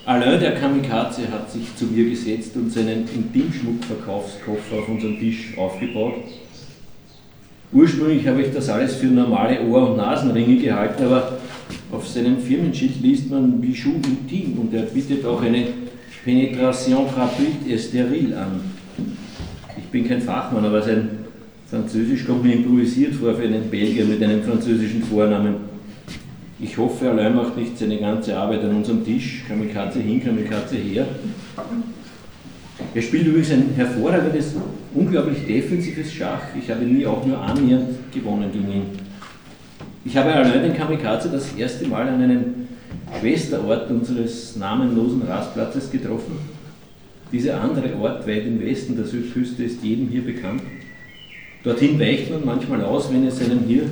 Alain 0.07 0.40
der 0.40 0.55
Kamikaze 0.55 1.31
hat 1.31 1.51
sich 1.53 1.77
zu 1.77 1.87
mir 1.87 2.09
gesetzt 2.09 2.57
und 2.57 2.73
seinen 2.73 3.07
Intimschmuckverkaufskoffer 3.07 4.79
auf 4.79 4.88
unseren 4.88 5.19
Tisch 5.19 5.57
aufgebaut. 5.57 6.14
Ursprünglich 7.73 8.27
habe 8.27 8.43
ich 8.43 8.53
das 8.53 8.69
alles 8.69 8.97
für 8.97 9.07
normale 9.07 9.61
Ohr- 9.62 9.90
und 9.90 9.99
Nasenringe 9.99 10.57
gehalten, 10.57 11.05
aber 11.05 11.38
auf 11.93 12.09
seinem 12.09 12.38
Firmenschild 12.38 13.01
liest 13.01 13.31
man 13.31 13.61
Bijou 13.61 13.93
Intim 13.93 14.59
und 14.59 14.75
er 14.75 14.83
bietet 14.83 15.25
auch 15.25 15.43
eine 15.43 15.69
Penetration 16.24 17.06
gratuite 17.06 17.70
et 17.70 17.78
stérile 17.78 18.37
an. 18.37 18.61
Ich 19.78 19.85
bin 19.85 20.06
kein 20.06 20.20
Fachmann, 20.20 20.64
aber 20.64 20.83
sein 20.83 21.09
Französisch 21.70 22.26
kommt 22.26 22.42
mir 22.42 22.54
improvisiert 22.54 23.14
vor 23.14 23.35
für 23.35 23.44
einen 23.44 23.70
Belgier 23.70 24.04
mit 24.04 24.22
einem 24.22 24.42
französischen 24.42 25.02
Vornamen. 25.04 25.54
Ich 26.59 26.76
hoffe, 26.76 27.09
allein 27.09 27.35
macht 27.35 27.56
nicht 27.56 27.78
seine 27.78 27.96
ganze 27.96 28.37
Arbeit 28.37 28.64
an 28.64 28.76
unserem 28.76 29.04
Tisch. 29.04 29.44
Kamikaze 29.46 30.00
hin, 30.00 30.22
Kamikaze 30.22 30.76
her. 30.76 31.06
Er 32.92 33.02
spielt 33.02 33.26
übrigens 33.26 33.52
ein 33.52 33.70
hervorragendes, 33.76 34.56
unglaublich 34.94 35.46
defensives 35.46 36.12
Schach. 36.12 36.42
Ich 36.61 36.68
habe 36.70 36.85
nie 36.85 37.06
auch 37.06 37.24
nur 37.24 37.40
annähernd 37.40 38.12
gewonnen 38.12 38.50
gegen 38.52 38.72
ihn. 38.72 38.83
Ich 40.04 40.16
habe 40.16 40.33
allein 40.35 40.62
den 40.62 40.76
Kamikaze 40.76 41.28
das 41.30 41.52
erste 41.54 41.87
Mal 41.87 42.09
an 42.09 42.20
einem 42.20 42.44
Schwesterort 43.20 43.90
unseres 43.90 44.57
namenlosen 44.57 45.22
Rastplatzes 45.22 45.90
getroffen. 45.90 46.38
Dieser 47.33 47.61
andere 47.61 47.94
Ort 48.00 48.26
weit 48.26 48.46
im 48.46 48.61
Westen 48.61 48.96
der 48.96 49.05
Südküste 49.05 49.62
ist 49.62 49.83
jedem 49.83 50.09
hier 50.09 50.22
bekannt. 50.22 50.62
Dorthin 51.62 52.00
weicht 52.00 52.31
man 52.31 52.44
manchmal 52.44 52.83
aus, 52.83 53.12
wenn 53.12 53.26
es 53.26 53.40
einem 53.40 53.61
hier 53.66 53.83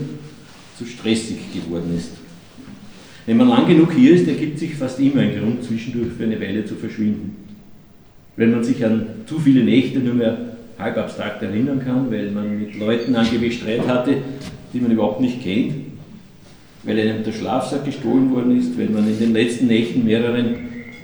zu 0.76 0.86
stressig 0.86 1.38
geworden 1.52 1.94
ist. 1.96 2.12
Wenn 3.26 3.36
man 3.36 3.48
lang 3.48 3.66
genug 3.66 3.92
hier 3.92 4.14
ist, 4.14 4.26
ergibt 4.26 4.58
sich 4.58 4.74
fast 4.74 4.98
immer 5.00 5.20
ein 5.20 5.38
Grund, 5.38 5.62
zwischendurch 5.62 6.14
für 6.16 6.24
eine 6.24 6.40
Weile 6.40 6.64
zu 6.64 6.74
verschwinden. 6.76 7.36
Wenn 8.36 8.52
man 8.52 8.64
sich 8.64 8.82
an 8.84 9.06
zu 9.26 9.38
viele 9.38 9.62
Nächte 9.62 9.98
nur 9.98 10.14
mehr 10.14 10.38
halb 10.78 10.96
abstrakt 10.96 11.42
erinnern 11.42 11.82
kann, 11.84 12.10
weil 12.10 12.30
man 12.30 12.58
mit 12.58 12.78
Leuten 12.78 13.14
angeblich 13.14 13.58
Streit 13.58 13.86
hatte, 13.86 14.16
die 14.72 14.80
man 14.80 14.92
überhaupt 14.92 15.20
nicht 15.20 15.42
kennt, 15.42 15.74
weil 16.88 17.00
einem 17.00 17.22
der 17.22 17.32
Schlafsack 17.32 17.84
gestohlen 17.84 18.32
worden 18.32 18.58
ist, 18.58 18.78
weil 18.78 18.88
man 18.88 19.06
in 19.06 19.18
den 19.18 19.34
letzten 19.34 19.66
Nächten 19.66 20.06
mehreren 20.06 20.56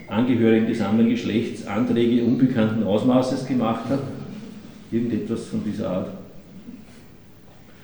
Angehörigen 0.08 0.66
des 0.66 0.80
anderen 0.80 1.10
Geschlechts 1.10 1.66
Anträge 1.66 2.24
unbekannten 2.24 2.84
Ausmaßes 2.84 3.46
gemacht 3.46 3.84
hat, 3.90 4.00
irgendetwas 4.90 5.44
von 5.44 5.62
dieser 5.62 5.90
Art. 5.90 6.08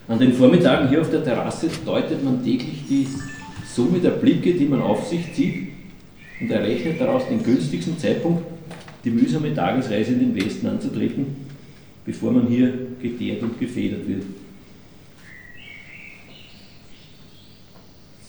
An 0.09 0.19
den 0.19 0.33
Vormittagen 0.33 0.89
hier 0.89 1.03
auf 1.03 1.11
der 1.11 1.23
Terrasse 1.23 1.69
deutet 1.85 2.25
man 2.25 2.43
täglich 2.43 2.85
die 2.89 3.07
Summe 3.67 3.99
der 3.99 4.11
Blicke, 4.11 4.55
die 4.55 4.65
man 4.65 4.81
auf 4.81 5.07
sich 5.07 5.35
zieht 5.35 5.69
und 6.41 6.51
errechnet 6.51 6.99
daraus 6.99 7.29
den 7.29 7.43
günstigsten 7.43 7.99
Zeitpunkt, 7.99 8.45
die 9.05 9.11
mühsame 9.11 9.55
Tagesreise 9.55 10.13
in 10.13 10.21
den 10.21 10.35
Westen 10.35 10.67
anzutreten, 10.67 11.27
bevor 12.07 12.33
man 12.33 12.47
hier 12.47 12.73
geteert 13.03 13.43
und 13.43 13.61
gefedert 13.61 14.09
wird. 14.09 14.23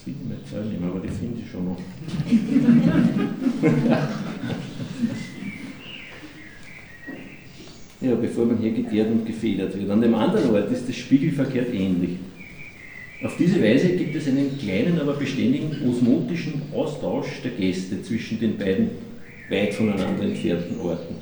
Das 0.01 0.07
will 0.07 0.15
ich 0.19 0.27
mir 0.27 0.43
Zeit 0.43 0.65
nehmen, 0.65 0.89
aber 0.89 0.99
die 0.99 1.09
finde 1.09 1.41
ich 1.45 1.51
schon 1.51 1.65
noch. 1.65 1.77
ja, 8.01 8.15
bevor 8.15 8.47
man 8.47 8.57
hier 8.57 8.71
geteert 8.71 9.11
und 9.11 9.27
gefedert 9.27 9.77
wird. 9.77 9.91
An 9.91 10.01
dem 10.01 10.15
anderen 10.15 10.55
Ort 10.55 10.71
ist 10.71 10.89
das 10.89 10.95
spiegelverkehrt 10.95 11.71
ähnlich. 11.71 12.17
Auf 13.23 13.37
diese 13.37 13.61
Weise 13.61 13.89
gibt 13.89 14.15
es 14.15 14.27
einen 14.27 14.57
kleinen, 14.57 14.99
aber 14.99 15.13
beständigen 15.13 15.69
osmotischen 15.87 16.63
Austausch 16.73 17.43
der 17.43 17.51
Gäste 17.51 18.01
zwischen 18.01 18.39
den 18.39 18.57
beiden 18.57 18.89
weit 19.51 19.75
voneinander 19.75 20.23
entfernten 20.23 20.79
Orten. 20.79 21.13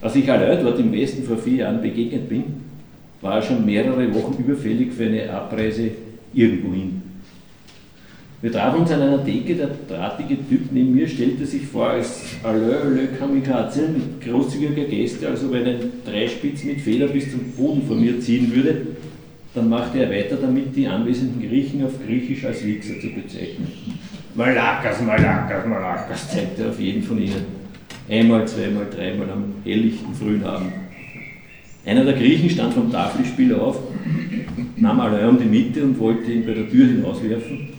Als 0.00 0.16
ich 0.16 0.32
allein 0.32 0.64
dort 0.64 0.80
im 0.80 0.92
Westen 0.92 1.24
vor 1.24 1.36
vier 1.36 1.56
Jahren 1.56 1.82
begegnet 1.82 2.26
bin, 2.26 2.44
war 3.20 3.34
er 3.34 3.42
schon 3.42 3.66
mehrere 3.66 4.14
Wochen 4.14 4.42
überfällig 4.42 4.94
für 4.94 5.04
eine 5.04 5.30
Abreise 5.30 5.90
irgendwohin. 6.32 7.01
Wir 8.42 8.52
trafen 8.52 8.80
uns 8.80 8.90
an 8.90 9.00
einer 9.00 9.24
Theke, 9.24 9.54
der 9.54 9.70
drahtige 9.88 10.36
Typ 10.48 10.72
neben 10.72 10.94
mir 10.94 11.08
stellte 11.08 11.46
sich 11.46 11.64
vor 11.64 11.90
als 11.90 12.22
Alain 12.42 12.96
Le 12.96 13.06
Kamikaze 13.18 13.88
mit 13.88 14.20
großzügiger 14.20 14.84
Geste, 14.84 15.28
als 15.28 15.44
ob 15.44 15.54
er 15.54 15.64
einen 15.64 15.92
Dreispitz 16.04 16.64
mit 16.64 16.80
Feder 16.80 17.06
bis 17.06 17.30
zum 17.30 17.40
Boden 17.52 17.86
von 17.86 18.00
mir 18.00 18.20
ziehen 18.20 18.52
würde 18.54 18.86
dann 19.54 19.68
machte 19.68 19.98
er 19.98 20.10
weiter 20.10 20.36
damit, 20.36 20.74
die 20.74 20.86
anwesenden 20.86 21.46
Griechen 21.46 21.84
auf 21.84 21.92
Griechisch 22.04 22.44
als 22.44 22.64
Wichser 22.64 22.98
zu 23.00 23.08
bezeichnen. 23.08 23.70
Malakas, 24.34 25.02
Malakas, 25.02 25.66
Malakas, 25.66 26.30
zeigte 26.30 26.62
er 26.62 26.70
auf 26.70 26.80
jeden 26.80 27.02
von 27.02 27.20
ihnen. 27.20 27.62
Einmal, 28.08 28.48
zweimal, 28.48 28.86
dreimal 28.90 29.30
am 29.30 29.44
helllichten 29.62 30.14
frühen 30.14 30.42
Abend. 30.44 30.72
Einer 31.84 32.04
der 32.04 32.14
Griechen 32.14 32.48
stand 32.48 32.72
vom 32.72 32.90
Tafelspiel 32.90 33.54
auf, 33.54 33.78
nahm 34.76 35.00
Alain 35.00 35.28
um 35.28 35.38
die 35.38 35.44
Mitte 35.44 35.82
und 35.84 35.98
wollte 35.98 36.32
ihn 36.32 36.46
bei 36.46 36.54
der 36.54 36.70
Tür 36.70 36.86
hinauswerfen. 36.86 37.71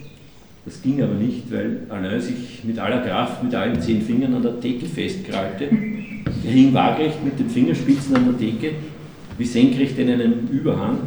Das 0.66 0.82
ging 0.82 1.02
aber 1.02 1.16
nicht, 1.16 1.52
weil 1.52 1.82
Alain 1.90 2.22
sich 2.22 2.64
mit 2.64 2.80
aller 2.80 3.02
Kraft 3.02 3.44
mit 3.44 3.54
allen 3.54 3.82
zehn 3.82 4.02
Fingern 4.02 4.34
an 4.34 4.44
der 4.44 4.60
Theke 4.62 4.86
festkrallte. 4.86 5.66
Er 5.66 6.52
hing 6.52 6.74
waagrecht 6.74 7.24
mit 7.24 7.38
den 7.38 7.50
Fingerspitzen 7.50 8.16
an 8.16 8.26
der 8.26 8.38
Theke, 8.38 8.76
wie 9.38 9.46
senkrecht 9.46 9.98
in 10.00 10.10
einem 10.10 10.48
Überhang 10.52 11.00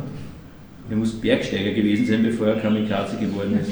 er 0.88 0.97
muss 0.97 1.12
Bergsteiger 1.12 1.73
gewesen 1.73 2.07
sein, 2.07 2.23
bevor 2.23 2.47
er 2.49 2.57
Kamikaze 2.57 3.16
geworden 3.16 3.59
ist. 3.61 3.71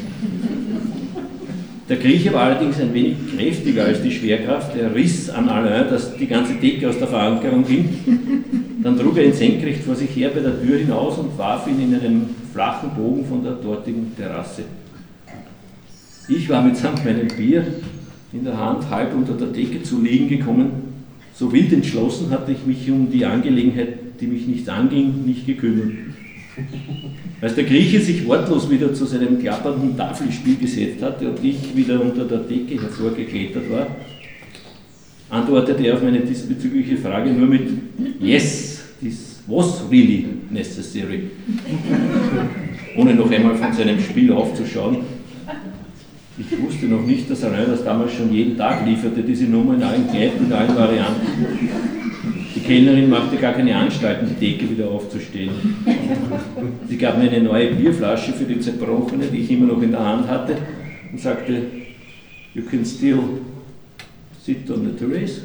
Der 1.88 1.96
Grieche 1.98 2.32
war 2.32 2.44
allerdings 2.44 2.80
ein 2.80 2.92
wenig 2.92 3.14
kräftiger 3.36 3.84
als 3.84 4.02
die 4.02 4.10
Schwerkraft. 4.10 4.76
Er 4.76 4.94
riss 4.94 5.30
an 5.30 5.48
Alain, 5.48 5.88
dass 5.90 6.16
die 6.16 6.26
ganze 6.26 6.54
Decke 6.54 6.88
aus 6.88 6.98
der 6.98 7.06
Verankerung 7.06 7.64
ging. 7.64 7.88
Dann 8.82 8.98
trug 8.98 9.16
er 9.16 9.26
ihn 9.26 9.32
senkrecht 9.32 9.84
vor 9.84 9.94
sich 9.94 10.10
her 10.16 10.30
bei 10.34 10.40
der 10.40 10.60
Tür 10.60 10.78
hinaus 10.78 11.18
und 11.18 11.38
warf 11.38 11.68
ihn 11.68 11.80
in 11.80 11.94
einem 11.94 12.26
flachen 12.52 12.90
Bogen 12.96 13.24
von 13.26 13.44
der 13.44 13.52
dortigen 13.52 14.12
Terrasse. 14.16 14.62
Ich 16.26 16.48
war 16.48 16.62
mitsamt 16.62 17.04
meinem 17.04 17.28
Bier 17.28 17.66
in 18.32 18.44
der 18.44 18.58
Hand 18.58 18.88
halb 18.88 19.14
unter 19.14 19.34
der 19.34 19.48
Decke 19.48 19.82
zu 19.82 20.00
liegen 20.00 20.28
gekommen. 20.28 20.94
So 21.34 21.52
wild 21.52 21.72
entschlossen 21.72 22.30
hatte 22.30 22.52
ich 22.52 22.64
mich 22.64 22.90
um 22.90 23.10
die 23.10 23.24
Angelegenheit, 23.24 23.98
die 24.20 24.26
mich 24.26 24.46
nicht 24.46 24.68
anging, 24.68 25.24
nicht 25.26 25.46
gekümmert. 25.46 25.92
Als 27.40 27.56
der 27.56 27.64
Grieche 27.64 28.00
sich 28.00 28.26
wortlos 28.26 28.70
wieder 28.70 28.94
zu 28.94 29.04
seinem 29.04 29.38
klappernden 29.38 29.96
Tafelspiel 29.96 30.56
gesetzt 30.56 31.02
hatte 31.02 31.28
und 31.28 31.44
ich 31.44 31.76
wieder 31.76 32.00
unter 32.00 32.24
der 32.24 32.38
Decke 32.38 32.80
hervorgeklettert 32.80 33.70
war, 33.70 33.86
antwortete 35.28 35.84
er 35.84 35.94
auf 35.94 36.02
meine 36.02 36.20
diesbezügliche 36.20 36.96
Frage 36.96 37.30
nur 37.30 37.48
mit 37.48 37.68
Yes, 38.20 38.84
this 39.02 39.40
was 39.46 39.82
really 39.90 40.26
necessary, 40.50 41.24
ohne 42.96 43.14
noch 43.14 43.30
einmal 43.30 43.56
von 43.56 43.72
seinem 43.72 44.00
Spiel 44.00 44.32
aufzuschauen. 44.32 44.98
Ich 46.36 46.60
wusste 46.60 46.86
noch 46.86 47.06
nicht, 47.06 47.30
dass 47.30 47.44
Alain 47.44 47.66
das 47.68 47.84
damals 47.84 48.12
schon 48.12 48.32
jeden 48.32 48.56
Tag 48.56 48.84
lieferte, 48.84 49.22
diese 49.22 49.44
Nummer 49.44 49.74
in 49.74 49.82
allen 49.84 50.08
Kneipen, 50.08 50.46
in 50.46 50.52
allen 50.52 50.76
Varianten. 50.76 51.26
Die 52.54 52.60
Kellnerin 52.60 53.08
machte 53.08 53.36
gar 53.36 53.52
keine 53.52 53.76
Anstalten, 53.76 54.28
die 54.28 54.52
Decke 54.52 54.68
wieder 54.68 54.88
aufzustehen. 54.88 55.50
Sie 56.88 56.96
gab 56.96 57.18
mir 57.18 57.30
eine 57.30 57.42
neue 57.42 57.74
Bierflasche 57.74 58.32
für 58.32 58.44
die 58.44 58.58
zerbrochene, 58.58 59.26
die 59.26 59.38
ich 59.38 59.50
immer 59.52 59.72
noch 59.72 59.82
in 59.82 59.92
der 59.92 60.04
Hand 60.04 60.28
hatte, 60.28 60.56
und 61.12 61.20
sagte, 61.20 61.62
You 62.54 62.62
can 62.62 62.84
still 62.84 63.20
sit 64.42 64.68
on 64.70 64.86
the 64.86 64.92
terrace. 64.92 65.42